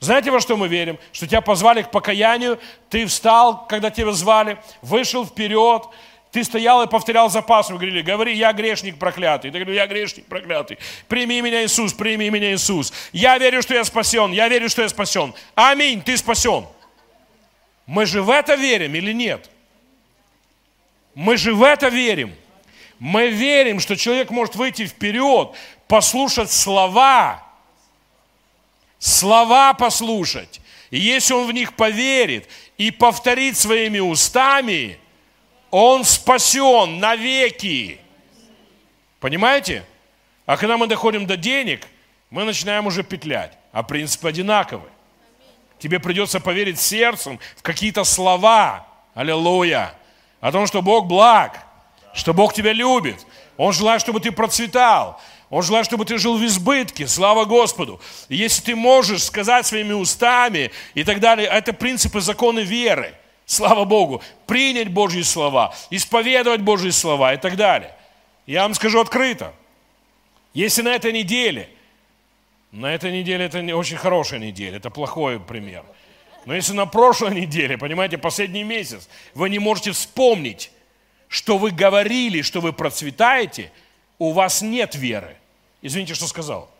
Знаете, 0.00 0.30
во 0.30 0.40
что 0.40 0.56
мы 0.56 0.68
верим? 0.68 0.98
Что 1.12 1.26
тебя 1.26 1.42
позвали 1.42 1.82
к 1.82 1.90
покаянию, 1.90 2.58
ты 2.88 3.04
встал, 3.04 3.66
когда 3.66 3.90
тебя 3.90 4.12
звали, 4.12 4.56
вышел 4.80 5.26
вперед, 5.26 5.82
ты 6.32 6.42
стоял 6.44 6.82
и 6.82 6.86
повторял 6.86 7.28
за 7.28 7.42
пасом, 7.42 7.76
говорили, 7.76 8.00
говори, 8.00 8.34
я 8.34 8.54
грешник 8.54 8.98
проклятый. 8.98 9.50
Ты 9.50 9.58
говоришь, 9.58 9.76
я 9.76 9.86
грешник 9.86 10.26
проклятый. 10.26 10.78
Прими 11.08 11.42
меня, 11.42 11.62
Иисус, 11.62 11.92
прими 11.92 12.30
меня, 12.30 12.54
Иисус. 12.54 12.90
Я 13.12 13.36
верю, 13.36 13.60
что 13.60 13.74
я 13.74 13.84
спасен, 13.84 14.32
я 14.32 14.48
верю, 14.48 14.70
что 14.70 14.80
я 14.80 14.88
спасен. 14.88 15.34
Аминь, 15.54 16.02
ты 16.02 16.16
спасен. 16.16 16.66
Мы 17.86 18.06
же 18.06 18.22
в 18.22 18.30
это 18.30 18.54
верим 18.54 18.94
или 18.94 19.12
нет? 19.12 19.50
Мы 21.14 21.36
же 21.36 21.54
в 21.54 21.62
это 21.62 21.88
верим. 21.88 22.34
Мы 22.98 23.28
верим, 23.28 23.80
что 23.80 23.96
человек 23.96 24.30
может 24.30 24.56
выйти 24.56 24.86
вперед, 24.86 25.50
послушать 25.88 26.50
слова, 26.50 27.42
слова 28.98 29.74
послушать. 29.74 30.60
И 30.90 30.98
если 30.98 31.34
он 31.34 31.46
в 31.46 31.52
них 31.52 31.74
поверит 31.74 32.48
и 32.78 32.90
повторит 32.90 33.56
своими 33.56 33.98
устами, 33.98 34.98
он 35.70 36.04
спасен 36.04 36.98
навеки. 37.00 38.00
Понимаете? 39.20 39.84
А 40.46 40.56
когда 40.56 40.76
мы 40.76 40.86
доходим 40.86 41.26
до 41.26 41.36
денег, 41.36 41.86
мы 42.30 42.44
начинаем 42.44 42.86
уже 42.86 43.02
петлять. 43.02 43.52
А 43.72 43.82
принципы 43.82 44.28
одинаковы. 44.28 44.88
Тебе 45.78 45.98
придется 45.98 46.40
поверить 46.40 46.80
сердцем 46.80 47.40
в 47.56 47.62
какие-то 47.62 48.04
слова. 48.04 48.86
Аллилуйя. 49.14 49.94
О 50.44 50.52
том, 50.52 50.66
что 50.66 50.82
Бог 50.82 51.06
благ, 51.06 51.64
что 52.12 52.34
Бог 52.34 52.52
тебя 52.52 52.74
любит. 52.74 53.26
Он 53.56 53.72
желает, 53.72 54.02
чтобы 54.02 54.20
ты 54.20 54.30
процветал. 54.30 55.18
Он 55.48 55.62
желает, 55.62 55.86
чтобы 55.86 56.04
ты 56.04 56.18
жил 56.18 56.36
в 56.36 56.44
избытке. 56.44 57.08
Слава 57.08 57.46
Господу. 57.46 57.98
И 58.28 58.36
если 58.36 58.60
ты 58.60 58.76
можешь 58.76 59.22
сказать 59.22 59.64
своими 59.64 59.94
устами 59.94 60.70
и 60.92 61.02
так 61.02 61.20
далее, 61.20 61.48
это 61.48 61.72
принципы 61.72 62.20
законы 62.20 62.60
веры. 62.60 63.14
Слава 63.46 63.86
Богу. 63.86 64.22
Принять 64.44 64.92
Божьи 64.92 65.22
слова, 65.22 65.74
исповедовать 65.88 66.60
Божьи 66.60 66.90
слова 66.90 67.32
и 67.32 67.38
так 67.38 67.56
далее. 67.56 67.96
Я 68.44 68.64
вам 68.64 68.74
скажу 68.74 69.00
открыто. 69.00 69.54
Если 70.52 70.82
на 70.82 70.90
этой 70.90 71.14
неделе, 71.14 71.70
на 72.70 72.94
этой 72.94 73.12
неделе 73.12 73.46
это 73.46 73.62
не 73.62 73.72
очень 73.72 73.96
хорошая 73.96 74.40
неделя, 74.40 74.76
это 74.76 74.90
плохой 74.90 75.40
пример. 75.40 75.84
Но 76.44 76.54
если 76.54 76.72
на 76.72 76.86
прошлой 76.86 77.34
неделе, 77.40 77.78
понимаете, 77.78 78.18
последний 78.18 78.64
месяц, 78.64 79.08
вы 79.34 79.50
не 79.50 79.58
можете 79.58 79.92
вспомнить, 79.92 80.70
что 81.28 81.58
вы 81.58 81.70
говорили, 81.70 82.42
что 82.42 82.60
вы 82.60 82.72
процветаете, 82.72 83.72
у 84.18 84.32
вас 84.32 84.62
нет 84.62 84.94
веры. 84.94 85.36
Извините, 85.82 86.14
что 86.14 86.26
сказал. 86.26 86.70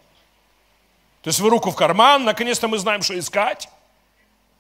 То 1.23 1.29
есть 1.29 1.41
вы 1.41 1.51
руку 1.51 1.71
в 1.71 1.75
карман, 1.75 2.25
наконец-то 2.25 2.69
мы 2.69 2.79
знаем, 2.79 3.03
что 3.03 3.19
искать. 3.19 3.69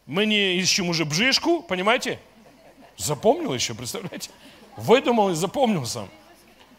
Мы 0.06 0.26
не 0.26 0.56
ищем 0.56 0.88
уже 0.88 1.04
бжишку, 1.04 1.62
понимаете? 1.62 2.18
Запомнил 2.96 3.54
еще, 3.54 3.74
представляете? 3.74 4.30
Выдумал 4.76 5.30
и 5.30 5.34
запомнил 5.34 5.86
сам. 5.86 6.08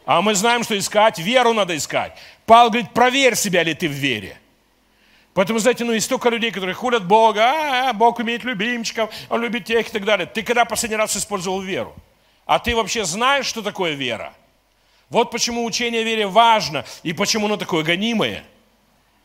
А 0.05 0.21
мы 0.21 0.35
знаем, 0.35 0.63
что 0.63 0.77
искать, 0.77 1.17
веру 1.17 1.53
надо 1.53 1.75
искать. 1.75 2.15
Павел 2.45 2.69
говорит, 2.69 2.93
проверь 2.93 3.35
себя 3.35 3.63
ли 3.63 3.73
ты 3.73 3.87
в 3.87 3.93
вере. 3.93 4.37
Поэтому, 5.35 5.59
знаете, 5.59 5.83
ну, 5.83 5.91
есть 5.91 6.05
столько 6.05 6.29
людей, 6.29 6.49
которые 6.49 6.73
хулят 6.73 7.05
Бога, 7.05 7.89
а, 7.89 7.93
Бог 7.93 8.19
умеет 8.19 8.45
любимчиков, 8.45 9.13
Он 9.29 9.41
любит 9.41 9.65
тех 9.65 9.85
и 9.85 9.91
так 9.91 10.05
далее. 10.05 10.25
Ты 10.25 10.43
когда 10.43 10.63
последний 10.63 10.95
раз 10.95 11.17
использовал 11.17 11.59
веру? 11.59 11.93
А 12.45 12.57
ты 12.57 12.73
вообще 12.73 13.03
знаешь, 13.03 13.45
что 13.45 13.61
такое 13.61 13.95
вера? 13.95 14.33
Вот 15.09 15.31
почему 15.31 15.65
учение 15.65 16.01
о 16.01 16.03
вере 16.05 16.25
важно 16.25 16.85
и 17.03 17.11
почему 17.11 17.47
оно 17.47 17.57
такое 17.57 17.83
гонимое. 17.83 18.45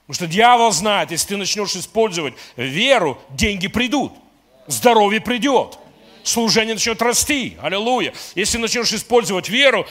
Потому 0.09 0.14
что 0.14 0.27
дьявол 0.27 0.73
знает, 0.73 1.12
если 1.12 1.29
ты 1.29 1.37
начнешь 1.37 1.77
использовать 1.77 2.35
веру, 2.57 3.16
деньги 3.29 3.68
придут, 3.68 4.12
здоровье 4.66 5.20
придет, 5.20 5.79
служение 6.31 6.75
начнет 6.75 7.01
расти. 7.03 7.57
Аллилуйя. 7.61 8.14
Если 8.35 8.59
начнешь 8.59 8.93
использовать 8.93 9.49
веру, 9.49 9.87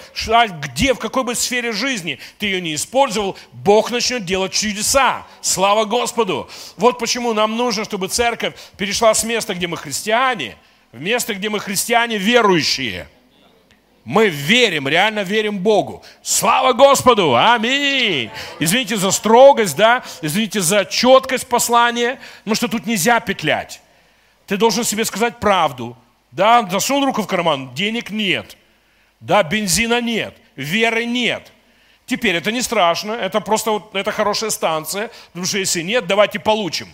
где, 0.62 0.94
в 0.94 1.00
какой 1.00 1.24
бы 1.24 1.36
сфере 1.36 1.72
жизни 1.72 2.20
ты 2.38 2.48
ее 2.48 2.62
не 2.62 2.76
использовал, 2.76 3.38
Бог 3.52 3.92
начнет 3.92 4.26
делать 4.26 4.54
чудеса. 4.54 5.28
Слава 5.42 5.86
Господу. 5.86 6.50
Вот 6.78 6.98
почему 7.00 7.34
нам 7.34 7.58
нужно, 7.58 7.86
чтобы 7.86 8.08
церковь 8.08 8.54
перешла 8.78 9.14
с 9.14 9.24
места, 9.24 9.54
где 9.54 9.68
мы 9.68 9.78
христиане, 9.78 10.56
в 10.92 11.00
место, 11.00 11.36
где 11.36 11.50
мы 11.50 11.60
христиане 11.60 12.18
верующие– 12.18 13.08
мы 14.10 14.30
верим, 14.30 14.88
реально 14.88 15.20
верим 15.20 15.60
Богу. 15.60 16.04
Слава 16.24 16.74
Господу! 16.74 17.36
Аминь! 17.36 18.32
Извините 18.60 18.98
за 18.98 19.12
строгость, 19.12 19.76
да? 19.76 20.04
Извините 20.24 20.62
за 20.62 20.84
четкость 20.86 21.46
послания, 21.48 22.20
но 22.44 22.56
что 22.56 22.68
тут 22.68 22.88
нельзя 22.88 23.20
петлять. 23.20 23.82
Ты 24.48 24.58
должен 24.58 24.84
себе 24.84 25.06
сказать 25.06 25.40
правду. 25.40 25.96
Да, 26.32 26.68
засунул 26.70 27.06
руку 27.06 27.22
в 27.24 27.28
карман, 27.28 27.74
денег 27.74 28.12
нет. 28.12 28.58
Да, 29.20 29.44
бензина 29.44 30.02
нет, 30.02 30.36
веры 30.56 31.06
нет. 31.06 31.52
Теперь 32.06 32.36
это 32.36 32.52
не 32.52 32.62
страшно, 32.62 33.12
это 33.12 33.42
просто 33.42 33.72
вот, 33.72 33.96
это 33.96 34.12
хорошая 34.12 34.50
станция, 34.50 35.12
потому 35.28 35.46
что 35.46 35.58
если 35.58 35.82
нет, 35.82 36.08
давайте 36.08 36.40
получим. 36.40 36.88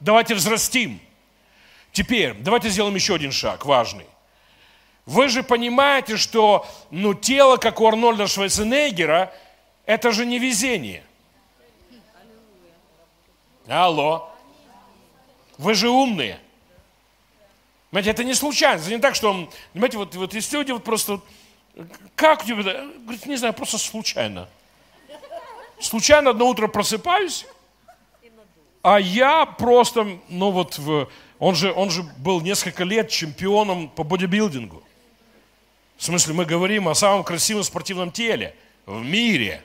Давайте 0.00 0.34
взрастим. 0.34 1.00
Теперь 1.92 2.34
давайте 2.34 2.68
сделаем 2.68 2.94
еще 2.94 3.14
один 3.14 3.32
шаг 3.32 3.64
важный. 3.64 4.06
Вы 5.06 5.28
же 5.28 5.42
понимаете, 5.42 6.16
что 6.16 6.66
ну, 6.90 7.14
тело, 7.14 7.56
как 7.58 7.80
у 7.80 7.86
Арнольда 7.86 8.26
Шварценеггера, 8.26 9.32
это 9.84 10.10
же 10.10 10.26
не 10.26 10.38
везение. 10.40 11.04
Алло. 13.68 14.32
Вы 15.58 15.74
же 15.74 15.88
умные. 15.88 16.40
Понимаете, 17.96 18.10
это 18.10 18.24
не 18.24 18.34
случайно. 18.34 18.78
Это 18.78 18.90
не 18.90 18.98
так, 18.98 19.14
что 19.14 19.30
он, 19.30 19.48
понимаете, 19.72 19.96
вот, 19.96 20.14
вот 20.16 20.34
есть 20.34 20.52
люди 20.52 20.70
вот 20.70 20.84
просто, 20.84 21.18
как 22.14 22.42
у 22.42 22.46
тебя, 22.46 22.56
говорит, 22.56 23.24
не 23.24 23.36
знаю, 23.36 23.54
просто 23.54 23.78
случайно. 23.78 24.50
Случайно 25.80 26.28
одно 26.28 26.46
утро 26.46 26.68
просыпаюсь, 26.68 27.46
а 28.82 29.00
я 29.00 29.46
просто, 29.46 30.18
ну 30.28 30.50
вот, 30.50 30.76
в, 30.76 31.08
он, 31.38 31.54
же, 31.54 31.72
он 31.72 31.88
же 31.88 32.02
был 32.18 32.42
несколько 32.42 32.84
лет 32.84 33.08
чемпионом 33.08 33.88
по 33.88 34.04
бодибилдингу. 34.04 34.82
В 35.96 36.04
смысле, 36.04 36.34
мы 36.34 36.44
говорим 36.44 36.88
о 36.88 36.94
самом 36.94 37.24
красивом 37.24 37.62
спортивном 37.62 38.12
теле 38.12 38.54
в 38.84 39.02
мире. 39.02 39.64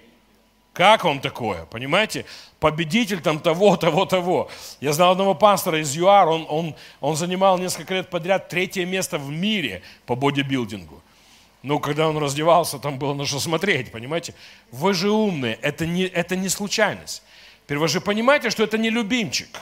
Как 0.82 1.04
вам 1.04 1.20
такое, 1.22 1.66
понимаете? 1.66 2.26
Победитель 2.60 3.22
там 3.22 3.40
того, 3.40 3.78
того, 3.78 4.08
того. 4.08 4.50
Я 4.80 4.94
знал 4.94 5.12
одного 5.12 5.36
пастора 5.36 5.80
из 5.80 5.96
ЮАР, 5.96 6.28
он, 6.28 6.48
он, 6.50 6.76
он 7.02 7.16
занимал 7.16 7.60
несколько 7.60 7.94
лет 7.94 8.10
подряд 8.10 8.50
третье 8.50 8.84
место 8.88 9.20
в 9.20 9.30
мире 9.30 9.84
по 10.08 10.16
бодибилдингу. 10.16 11.00
Ну, 11.62 11.78
когда 11.78 12.10
он 12.10 12.18
раздевался, 12.18 12.80
там 12.80 12.98
было 12.98 13.14
на 13.14 13.28
что 13.28 13.40
смотреть, 13.40 13.92
понимаете? 13.92 14.34
Вы 14.72 14.96
же 14.96 15.12
умные, 15.12 15.60
это 15.62 15.86
не, 15.86 16.06
это 16.06 16.36
не 16.36 16.50
случайность. 16.50 17.22
Вы 17.70 17.88
же 17.88 18.02
понимаете, 18.02 18.50
что 18.50 18.64
это 18.64 18.80
не 18.80 18.90
любимчик. 18.90 19.62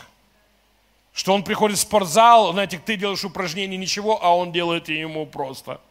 Что 1.11 1.33
он 1.33 1.43
приходит 1.43 1.79
в 1.79 1.81
спортзал, 1.81 2.53
знаете, 2.53 2.79
ты 2.85 2.95
делаешь 2.95 3.25
упражнение, 3.25 3.77
ничего, 3.77 4.23
а 4.23 4.33
он 4.33 4.53
делает 4.53 4.87
ему 4.87 5.25
просто– 5.25 5.81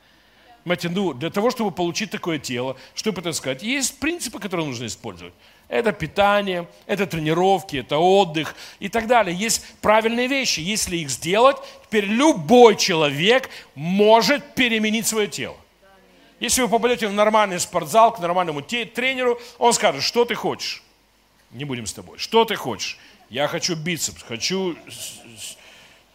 Понимаете, 0.68 0.90
ну, 0.90 1.14
для 1.14 1.30
того, 1.30 1.50
чтобы 1.50 1.70
получить 1.70 2.10
такое 2.10 2.38
тело, 2.38 2.76
что 2.94 3.08
это 3.08 3.32
сказать, 3.32 3.62
есть 3.62 3.98
принципы, 3.98 4.38
которые 4.38 4.66
нужно 4.66 4.84
использовать. 4.84 5.32
Это 5.66 5.92
питание, 5.92 6.68
это 6.84 7.06
тренировки, 7.06 7.78
это 7.78 7.96
отдых 7.96 8.54
и 8.78 8.90
так 8.90 9.06
далее. 9.06 9.34
Есть 9.34 9.64
правильные 9.80 10.26
вещи. 10.26 10.60
Если 10.60 10.98
их 10.98 11.08
сделать, 11.08 11.56
теперь 11.86 12.04
любой 12.04 12.76
человек 12.76 13.48
может 13.74 14.54
переменить 14.54 15.06
свое 15.06 15.26
тело. 15.26 15.56
Если 16.38 16.60
вы 16.60 16.68
попадете 16.68 17.08
в 17.08 17.14
нормальный 17.14 17.60
спортзал, 17.60 18.12
к 18.12 18.18
нормальному 18.18 18.60
тренеру, 18.60 19.40
он 19.56 19.72
скажет, 19.72 20.02
что 20.02 20.26
ты 20.26 20.34
хочешь. 20.34 20.82
Не 21.50 21.64
будем 21.64 21.86
с 21.86 21.94
тобой. 21.94 22.18
Что 22.18 22.44
ты 22.44 22.56
хочешь? 22.56 22.98
Я 23.30 23.48
хочу 23.48 23.74
бицепс, 23.74 24.22
хочу... 24.22 24.76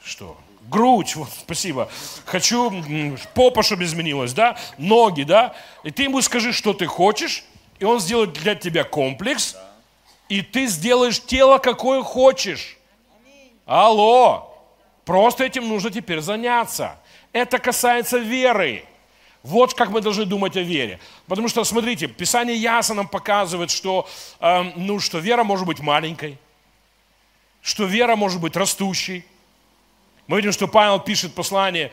Что? 0.04 0.38
Грудь, 0.70 1.16
вот, 1.16 1.30
спасибо. 1.30 1.90
Хочу 2.26 2.72
попа, 3.34 3.64
чтобы 3.64 3.84
изменилась, 3.84 4.34
да? 4.34 4.58
Ноги, 4.78 5.24
да? 5.24 5.54
И 5.84 5.92
ты 5.92 6.04
ему 6.04 6.22
скажи, 6.22 6.54
что 6.54 6.74
ты 6.74 6.86
хочешь, 6.86 7.44
и 7.80 7.86
он 7.86 8.00
сделает 8.00 8.34
для 8.34 8.56
тебя 8.56 8.84
комплекс, 8.84 9.56
и 10.30 10.42
ты 10.42 10.68
сделаешь 10.68 11.22
тело, 11.22 11.58
какое 11.58 12.02
хочешь. 12.02 12.78
Алло! 13.66 14.50
Просто 15.06 15.44
этим 15.44 15.68
нужно 15.68 15.92
теперь 15.92 16.22
заняться. 16.22 16.98
Это 17.34 17.60
касается 17.60 18.18
веры. 18.18 18.86
Вот 19.44 19.74
как 19.74 19.90
мы 19.90 20.00
должны 20.00 20.24
думать 20.24 20.56
о 20.56 20.62
вере. 20.62 21.00
Потому 21.28 21.50
что, 21.50 21.66
смотрите, 21.66 22.08
Писание 22.08 22.56
ясно 22.56 22.96
нам 22.96 23.08
показывает, 23.10 23.70
что, 23.70 24.08
э, 24.40 24.64
ну, 24.78 25.00
что 25.02 25.20
вера 25.20 25.44
может 25.44 25.68
быть 25.68 25.82
маленькой, 25.82 26.38
что 27.62 27.84
вера 27.84 28.16
может 28.16 28.40
быть 28.40 28.56
растущей. 28.56 29.26
Мы 30.28 30.38
видим, 30.38 30.52
что 30.52 30.68
Павел 30.68 31.00
пишет 31.00 31.34
послание 31.34 31.92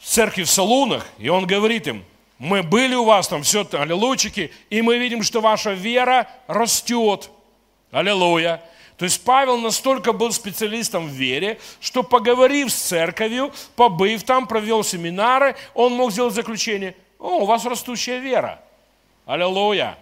церкви 0.00 0.42
в 0.42 0.50
Салунах, 0.50 1.06
и 1.18 1.28
он 1.28 1.46
говорит 1.46 1.86
им, 1.86 2.04
мы 2.38 2.62
были 2.62 2.94
у 2.94 3.04
вас 3.04 3.28
там, 3.28 3.42
все, 3.42 3.66
аллилуйчики, 3.72 4.52
и 4.68 4.82
мы 4.82 4.98
видим, 4.98 5.22
что 5.22 5.40
ваша 5.40 5.72
вера 5.72 6.28
растет. 6.48 7.30
Аллилуйя. 7.92 8.62
То 8.96 9.04
есть 9.04 9.22
Павел 9.24 9.58
настолько 9.58 10.12
был 10.12 10.32
специалистом 10.32 11.08
в 11.08 11.12
вере, 11.12 11.58
что 11.80 12.02
поговорив 12.02 12.72
с 12.72 12.74
церковью, 12.74 13.52
побыв 13.76 14.22
там, 14.24 14.46
провел 14.46 14.82
семинары, 14.84 15.56
он 15.74 15.92
мог 15.92 16.12
сделать 16.12 16.34
заключение, 16.34 16.96
о, 17.18 17.42
у 17.42 17.44
вас 17.44 17.64
растущая 17.64 18.18
вера. 18.18 18.60
Аллилуйя. 19.26 19.96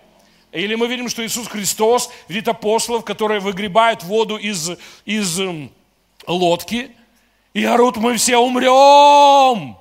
Или 0.53 0.75
мы 0.75 0.87
видим, 0.87 1.09
что 1.09 1.25
Иисус 1.25 1.47
Христос 1.47 2.11
видит 2.29 2.49
апостолов, 2.49 3.05
которые 3.05 3.41
выгребают 3.41 4.03
воду 4.03 4.37
из, 4.37 4.71
из 5.05 5.41
лодки 6.27 6.91
и 7.55 7.65
орут, 7.65 7.97
мы 7.97 8.17
все 8.17 8.37
умрем. 8.39 9.77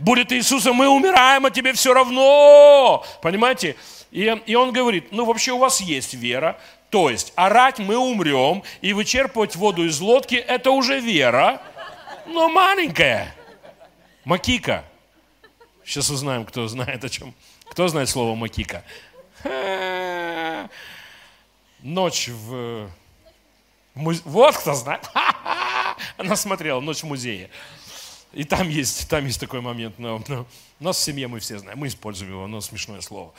Будет 0.00 0.32
Иисуса, 0.32 0.72
мы 0.72 0.88
умираем, 0.88 1.46
а 1.46 1.50
тебе 1.50 1.72
все 1.72 1.94
равно. 1.94 3.04
Понимаете? 3.22 3.76
И, 4.10 4.24
и 4.46 4.54
он 4.54 4.72
говорит, 4.72 5.12
ну 5.12 5.24
вообще 5.24 5.52
у 5.52 5.58
вас 5.58 5.80
есть 5.80 6.14
вера, 6.14 6.58
то 6.90 7.08
есть 7.08 7.32
орать 7.36 7.78
мы 7.78 7.96
умрем, 7.96 8.62
и 8.82 8.92
вычерпывать 8.92 9.56
воду 9.56 9.86
из 9.86 10.00
лодки– 10.00 10.34
это 10.36 10.70
уже 10.70 11.00
вера, 11.00 11.62
но 12.26 12.48
маленькая. 12.50 13.34
Макика. 14.24 14.84
Сейчас 15.84 16.10
узнаем, 16.10 16.44
кто 16.44 16.68
знает 16.68 17.02
о 17.04 17.08
чем. 17.08 17.34
Кто 17.70 17.88
знает 17.88 18.08
слово 18.08 18.34
макика? 18.34 18.84
Ночь 21.80 22.28
в... 22.28 22.90
Вот 23.94 24.56
кто 24.56 24.74
знает. 24.74 25.08
Она 26.16 26.36
смотрела 26.36 26.80
«Ночь 26.80 27.02
в 27.02 27.06
музее». 27.06 27.50
И 28.32 28.44
там 28.44 28.68
есть, 28.68 29.08
там 29.10 29.26
есть 29.26 29.38
такой 29.38 29.60
момент. 29.60 29.98
Но, 29.98 30.22
но, 30.26 30.46
у 30.80 30.84
нас 30.84 30.96
в 30.96 31.00
семье 31.00 31.28
мы 31.28 31.38
все 31.38 31.58
знаем, 31.58 31.78
мы 31.78 31.88
используем 31.88 32.32
его, 32.32 32.46
но 32.46 32.62
смешное 32.62 33.02
слово. 33.02 33.34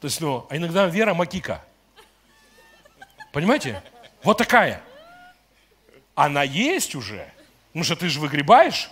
То 0.00 0.06
есть, 0.06 0.20
ну, 0.20 0.46
а 0.48 0.56
иногда 0.56 0.86
вера 0.86 1.12
макика– 1.14 1.64
Понимаете? 3.32 3.82
Вот 4.22 4.38
такая. 4.38 4.82
Она 6.14 6.42
есть 6.42 6.94
уже. 6.94 7.30
Потому 7.68 7.84
что 7.84 7.96
ты 7.96 8.08
же 8.08 8.20
выгребаешь. 8.20 8.90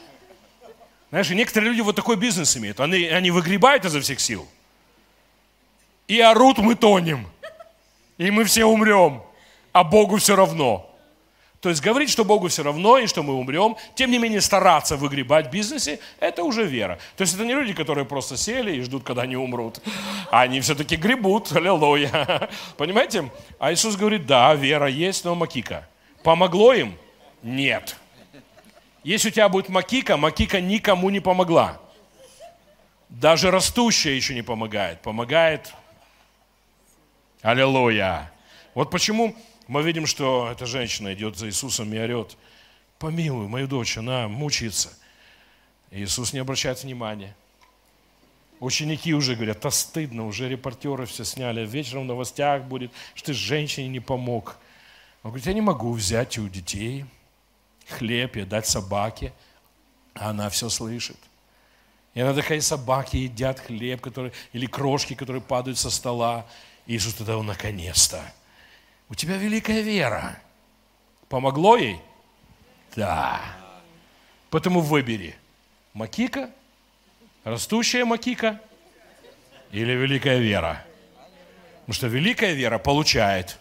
Знаешь, 1.11 1.31
некоторые 1.31 1.71
люди 1.71 1.81
вот 1.81 1.97
такой 1.97 2.17
бизнес 2.17 2.57
имеют. 2.57 2.81
Они, 2.81 3.07
они 3.07 3.31
выгребают 3.31 3.85
изо 3.85 4.01
всех 4.01 4.21
сил. 4.21 4.47
И 6.07 6.21
орут, 6.21 6.59
мы 6.59 6.75
тонем. 6.75 7.29
И 8.19 8.31
мы 8.31 8.45
все 8.45 8.65
умрем. 8.65 9.23
А 9.73 9.83
Богу 9.85 10.19
все 10.19 10.37
равно. 10.37 10.89
То 11.67 11.71
есть 11.71 11.83
говорить, 11.83 12.11
что 12.11 12.25
Богу 12.25 12.47
все 12.47 12.63
равно 12.63 12.97
и 12.97 13.09
что 13.09 13.25
мы 13.25 13.35
умрем, 13.35 13.77
тем 13.97 14.13
не 14.13 14.19
менее 14.19 14.41
стараться 14.41 14.97
выгребать 14.97 15.49
в 15.49 15.51
бизнесе, 15.51 15.99
это 16.21 16.45
уже 16.45 16.63
вера. 16.63 16.97
То 17.17 17.23
есть 17.23 17.35
это 17.35 17.45
не 17.45 17.55
люди, 17.55 17.73
которые 17.73 18.05
просто 18.05 18.37
сели 18.37 18.77
и 18.77 18.83
ждут, 18.83 19.03
когда 19.03 19.23
они 19.23 19.35
умрут. 19.35 19.81
Они 20.31 20.61
все-таки 20.61 20.95
гребут, 20.95 21.51
аллилуйя. 21.51 22.49
Понимаете? 22.77 23.33
А 23.59 23.73
Иисус 23.73 23.97
говорит, 23.97 24.27
да, 24.27 24.55
вера 24.55 24.87
есть, 24.87 25.25
но 25.25 25.35
макика. 25.35 25.89
Помогло 26.23 26.73
им? 26.73 26.97
Нет. 27.43 27.97
Если 29.03 29.31
у 29.31 29.33
тебя 29.33 29.49
будет 29.49 29.69
макика, 29.69 30.17
макика 30.17 30.61
никому 30.61 31.11
не 31.11 31.19
помогла. 31.19 31.81
Даже 33.09 33.51
растущая 33.51 34.15
еще 34.15 34.35
не 34.35 34.43
помогает. 34.43 35.01
Помогает. 35.03 35.75
Аллилуйя. 37.43 38.31
Вот 38.73 38.93
почему 38.93 39.35
мы 39.69 39.83
видим, 39.83 40.07
что 40.07 40.49
эта 40.51 40.67
женщина 40.67 41.13
идет 41.15 41.37
за 41.37 41.49
Иисусом 41.49 41.93
и 41.93 41.99
орет, 41.99 42.37
помилуй 42.99 43.49
мою 43.49 43.67
дочь, 43.67 43.99
она 43.99 44.29
мучается. 44.29 44.91
Иисус 45.91 46.33
не 46.33 46.39
обращает 46.39 46.83
внимания. 46.83 47.35
Ученики 48.59 49.13
уже 49.13 49.35
говорят, 49.35 49.65
а 49.67 49.71
стыдно, 49.71 50.27
уже 50.27 50.49
репортеры 50.49 51.05
все 51.07 51.25
сняли, 51.25 51.67
вечером 51.67 52.05
в 52.05 52.07
новостях 52.07 52.63
будет, 52.65 52.91
что 53.15 53.27
ты 53.27 53.35
женщине 53.35 53.89
не 53.89 54.01
помог. 54.01 54.57
Он 55.23 55.31
говорит, 55.31 55.47
я 55.47 55.53
не 55.53 55.61
могу 55.61 55.93
взять 55.93 56.39
у 56.39 56.49
детей 56.49 57.05
хлеб 57.89 58.37
и 58.37 58.45
дать 58.45 58.67
собаке, 58.67 59.33
а 60.15 60.31
она 60.31 60.49
все 60.49 60.69
слышит. 60.69 61.17
И 62.15 62.21
она 62.21 62.33
такая, 62.33 62.61
собаки 62.61 63.17
едят 63.17 63.61
хлеб, 63.61 64.01
который, 64.01 64.33
или 64.53 64.67
крошки, 64.67 65.15
которые 65.15 65.43
падают 65.43 65.79
со 65.79 65.91
стола. 65.91 66.47
И 66.87 66.97
Иисус 66.97 67.15
тогда, 67.15 67.41
наконец-то, 67.43 68.23
у 69.09 69.15
тебя 69.15 69.37
великая 69.37 69.81
вера. 69.83 70.41
Помогло 71.29 71.77
ей? 71.77 72.01
Да. 72.95 73.41
Поэтому 74.51 74.81
выбери. 74.81 75.37
Макика, 75.93 76.51
растущая 77.45 78.05
макика 78.05 78.61
или 79.71 79.93
великая 79.93 80.39
вера. 80.39 80.85
Потому 81.81 81.95
что 81.95 82.07
великая 82.09 82.53
вера 82.53 82.79
получает. 82.79 83.59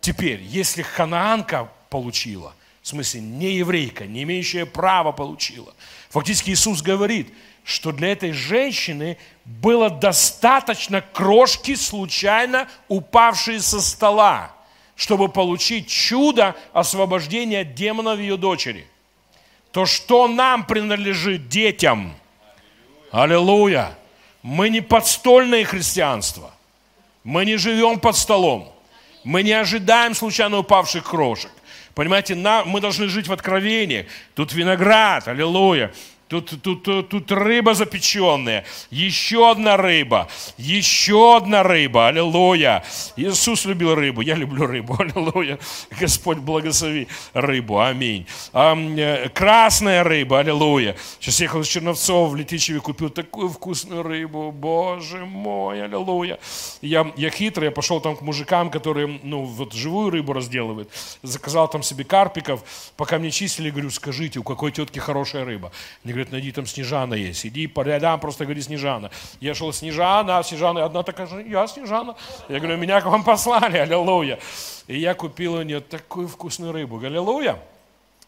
Теперь, 0.00 0.40
если 0.42 0.82
ханаанка 0.82 1.70
получила, 1.88 2.54
в 2.82 2.88
смысле 2.88 3.20
не 3.20 3.56
еврейка, 3.56 4.06
не 4.06 4.22
имеющая 4.22 4.66
права 4.66 5.12
получила, 5.12 5.74
фактически 6.08 6.50
Иисус 6.50 6.82
говорит– 6.82 7.32
что 7.64 7.92
для 7.92 8.12
этой 8.12 8.32
женщины 8.32 9.16
было 9.44 9.90
достаточно 9.90 11.00
крошки, 11.00 11.74
случайно 11.74 12.68
упавшие 12.88 13.60
со 13.60 13.80
стола, 13.80 14.52
чтобы 14.96 15.28
получить 15.28 15.88
чудо 15.88 16.56
освобождения 16.72 17.64
демонов 17.64 18.18
ее 18.18 18.36
дочери. 18.36 18.86
То, 19.72 19.86
что 19.86 20.26
нам 20.26 20.64
принадлежит 20.64 21.48
детям. 21.48 22.14
Аллилуйя. 23.12 23.96
Мы 24.42 24.70
не 24.70 24.80
подстольное 24.80 25.64
христианство. 25.64 26.52
Мы 27.24 27.44
не 27.44 27.56
живем 27.56 28.00
под 28.00 28.16
столом. 28.16 28.72
Мы 29.22 29.42
не 29.42 29.52
ожидаем 29.52 30.14
случайно 30.14 30.58
упавших 30.58 31.04
крошек. 31.04 31.50
Понимаете, 31.94 32.34
мы 32.34 32.80
должны 32.80 33.08
жить 33.08 33.28
в 33.28 33.32
откровении. 33.32 34.08
Тут 34.34 34.52
виноград, 34.52 35.28
аллилуйя. 35.28 35.92
Тут, 36.30 36.62
тут, 36.62 36.84
тут, 36.84 37.08
тут 37.08 37.32
рыба 37.32 37.74
запеченная, 37.74 38.64
еще 38.92 39.50
одна 39.50 39.76
рыба, 39.76 40.28
еще 40.58 41.36
одна 41.36 41.64
рыба, 41.64 42.06
аллилуйя. 42.06 42.84
Иисус 43.16 43.64
любил 43.64 43.96
рыбу, 43.96 44.20
я 44.20 44.36
люблю 44.36 44.64
рыбу, 44.64 44.96
аллилуйя. 45.00 45.58
Господь 45.98 46.38
благослови 46.38 47.08
рыбу, 47.32 47.80
аминь. 47.80 48.28
А, 48.52 48.76
красная 49.30 50.04
рыба, 50.04 50.38
аллилуйя. 50.38 50.94
Сейчас 51.18 51.40
ехал 51.40 51.62
из 51.62 51.66
Черновцов 51.66 52.30
в 52.30 52.36
Летичеве, 52.36 52.78
купил 52.78 53.10
такую 53.10 53.48
вкусную 53.48 54.04
рыбу, 54.04 54.52
боже 54.52 55.26
мой, 55.26 55.82
аллилуйя. 55.82 56.38
Я, 56.80 57.12
я 57.16 57.30
хитрый, 57.30 57.66
я 57.66 57.72
пошел 57.72 58.00
там 58.00 58.14
к 58.14 58.20
мужикам, 58.20 58.70
которые, 58.70 59.18
ну, 59.24 59.42
вот 59.42 59.72
живую 59.72 60.10
рыбу 60.10 60.32
разделывают. 60.32 60.90
Заказал 61.24 61.66
там 61.66 61.82
себе 61.82 62.04
карпиков, 62.04 62.62
пока 62.96 63.18
мне 63.18 63.32
чистили, 63.32 63.70
говорю, 63.70 63.90
скажите, 63.90 64.38
у 64.38 64.44
какой 64.44 64.70
тетки 64.70 65.00
хорошая 65.00 65.44
рыба? 65.44 65.72
Мне 66.04 66.19
говорит, 66.20 66.32
найди 66.32 66.52
там 66.52 66.66
Снежана 66.66 67.14
есть. 67.14 67.46
Иди 67.46 67.66
по 67.66 67.82
рядам, 67.82 68.20
просто 68.20 68.44
говори 68.44 68.60
Снежана. 68.60 69.10
Я 69.40 69.54
шел 69.54 69.72
Снежана, 69.72 70.38
а 70.38 70.42
Снежана, 70.42 70.84
одна 70.84 71.02
такая 71.02 71.26
же, 71.26 71.42
я 71.42 71.66
Снежана. 71.66 72.16
Я 72.48 72.58
говорю, 72.58 72.76
меня 72.76 73.00
к 73.00 73.06
вам 73.06 73.24
послали, 73.24 73.78
аллилуйя. 73.78 74.38
И 74.86 74.98
я 74.98 75.14
купил 75.14 75.54
у 75.54 75.62
нее 75.62 75.80
такую 75.80 76.28
вкусную 76.28 76.72
рыбу, 76.72 76.98
аллилуйя. 76.98 77.58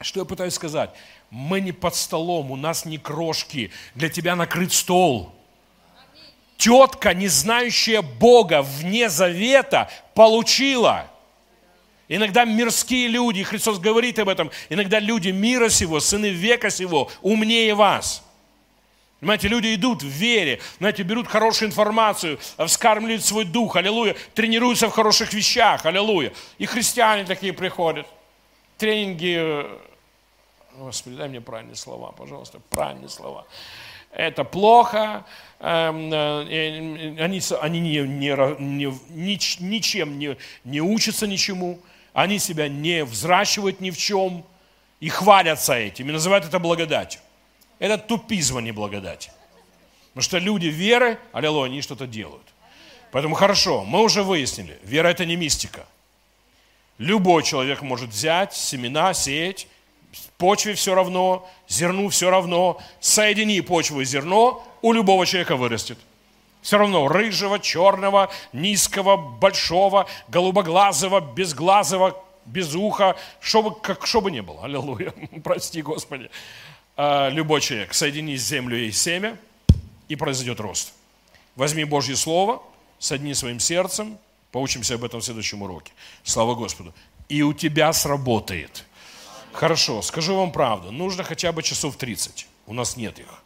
Что 0.00 0.20
я 0.20 0.24
пытаюсь 0.24 0.54
сказать? 0.54 0.90
Мы 1.30 1.60
не 1.60 1.72
под 1.72 1.94
столом, 1.94 2.50
у 2.50 2.56
нас 2.56 2.84
не 2.84 2.98
крошки. 2.98 3.70
Для 3.94 4.08
тебя 4.08 4.34
накрыт 4.36 4.72
стол. 4.72 5.32
Тетка, 6.56 7.14
не 7.14 7.28
знающая 7.28 8.02
Бога 8.02 8.62
вне 8.62 9.08
завета, 9.08 9.90
получила– 10.14 11.06
Иногда 12.14 12.44
мирские 12.44 13.08
люди, 13.08 13.42
Христос 13.42 13.78
говорит 13.78 14.18
об 14.18 14.28
этом, 14.28 14.50
иногда 14.68 14.98
люди 14.98 15.30
мира 15.30 15.70
сего, 15.70 15.98
сыны 15.98 16.28
века 16.28 16.68
сего, 16.68 17.10
умнее 17.22 17.74
вас. 17.74 18.22
Понимаете, 19.20 19.48
люди 19.48 19.74
идут 19.74 20.02
в 20.02 20.08
вере, 20.08 20.60
знаете, 20.78 21.04
берут 21.04 21.26
хорошую 21.26 21.70
информацию, 21.70 22.38
вскармливают 22.66 23.24
свой 23.24 23.46
дух, 23.46 23.76
аллилуйя, 23.76 24.14
тренируются 24.34 24.88
в 24.88 24.92
хороших 24.92 25.32
вещах, 25.32 25.86
аллилуйя. 25.86 26.34
И 26.58 26.66
христиане 26.66 27.24
такие 27.24 27.54
приходят. 27.54 28.06
Тренинги, 28.76 29.66
Господи, 30.76 31.16
дай 31.16 31.30
мне 31.30 31.40
правильные 31.40 31.76
слова, 31.76 32.12
пожалуйста, 32.12 32.60
правильные 32.68 33.08
слова. 33.08 33.46
Это 34.10 34.44
плохо, 34.44 35.24
эм, 35.60 36.12
э, 36.12 37.16
они, 37.18 37.40
они 37.62 37.80
не, 37.80 38.00
не, 38.00 38.60
не, 38.60 38.98
нич, 39.08 39.60
ничем 39.60 40.18
не, 40.18 40.36
не 40.64 40.82
учатся 40.82 41.26
ничему, 41.26 41.80
они 42.12 42.38
себя 42.38 42.68
не 42.68 43.04
взращивают 43.04 43.80
ни 43.80 43.90
в 43.90 43.98
чем 43.98 44.44
и 45.00 45.08
хвалятся 45.08 45.74
этим, 45.74 46.08
и 46.08 46.12
называют 46.12 46.44
это 46.44 46.58
благодатью. 46.58 47.20
Это 47.78 47.98
тупизм, 47.98 48.60
не 48.60 48.72
благодать. 48.72 49.30
Потому 50.10 50.22
что 50.22 50.38
люди 50.38 50.66
веры, 50.66 51.18
аллилуйя, 51.32 51.66
они 51.66 51.82
что-то 51.82 52.06
делают. 52.06 52.46
Поэтому 53.10 53.34
хорошо, 53.34 53.84
мы 53.84 54.02
уже 54.02 54.22
выяснили, 54.22 54.78
вера 54.82 55.08
это 55.08 55.24
не 55.24 55.36
мистика. 55.36 55.86
Любой 56.98 57.42
человек 57.42 57.82
может 57.82 58.10
взять 58.10 58.54
семена, 58.54 59.12
сеять, 59.14 59.66
почве 60.38 60.74
все 60.74 60.94
равно, 60.94 61.48
зерну 61.68 62.08
все 62.08 62.30
равно, 62.30 62.80
соедини 63.00 63.60
почву 63.60 64.00
и 64.00 64.04
зерно, 64.04 64.66
у 64.82 64.92
любого 64.92 65.26
человека 65.26 65.56
вырастет. 65.56 65.98
Все 66.62 66.78
равно 66.78 67.08
рыжего, 67.08 67.58
черного, 67.58 68.30
низкого, 68.52 69.16
большого, 69.16 70.06
голубоглазого, 70.28 71.20
безглазого, 71.20 72.16
без 72.46 72.74
уха, 72.74 73.16
что 73.40 73.62
бы, 73.62 73.74
как, 73.74 74.06
что 74.06 74.20
бы 74.20 74.30
ни 74.30 74.40
было. 74.40 74.64
Аллилуйя. 74.64 75.12
Прости, 75.44 75.82
Господи. 75.82 76.30
А, 76.96 77.28
любой 77.28 77.60
человек, 77.60 77.92
соедини 77.92 78.36
землю 78.36 78.78
и 78.78 78.92
семя, 78.92 79.36
и 80.08 80.14
произойдет 80.14 80.60
рост. 80.60 80.92
Возьми 81.56 81.84
Божье 81.84 82.14
Слово, 82.14 82.62
соедини 82.98 83.34
своим 83.34 83.58
сердцем, 83.58 84.16
поучимся 84.52 84.94
об 84.94 85.04
этом 85.04 85.20
в 85.20 85.24
следующем 85.24 85.62
уроке. 85.62 85.92
Слава 86.22 86.54
Господу. 86.54 86.94
И 87.28 87.42
у 87.42 87.52
тебя 87.52 87.92
сработает. 87.92 88.84
Хорошо, 89.52 90.00
скажу 90.00 90.36
вам 90.36 90.52
правду, 90.52 90.92
нужно 90.92 91.24
хотя 91.24 91.50
бы 91.52 91.62
часов 91.62 91.96
30. 91.96 92.46
У 92.66 92.72
нас 92.72 92.96
нет 92.96 93.18
их. 93.18 93.41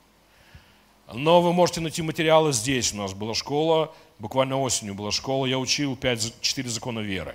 Но 1.12 1.40
вы 1.40 1.52
можете 1.52 1.80
найти 1.80 2.02
материалы 2.02 2.52
здесь. 2.52 2.92
У 2.92 2.96
нас 2.96 3.14
была 3.14 3.34
школа, 3.34 3.94
буквально 4.18 4.60
осенью 4.60 4.94
была 4.94 5.10
школа, 5.12 5.46
я 5.46 5.58
учил 5.58 5.94
5-4 5.94 6.68
закона 6.68 7.00
веры. 7.00 7.34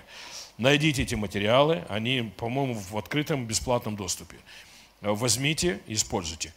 Найдите 0.57 1.03
эти 1.03 1.15
материалы, 1.15 1.84
они, 1.89 2.32
по-моему, 2.38 2.74
в 2.74 2.97
открытом 2.97 3.45
бесплатном 3.45 3.95
доступе 3.95 4.38
возьмите 5.01 5.82
используйте. 5.88 6.53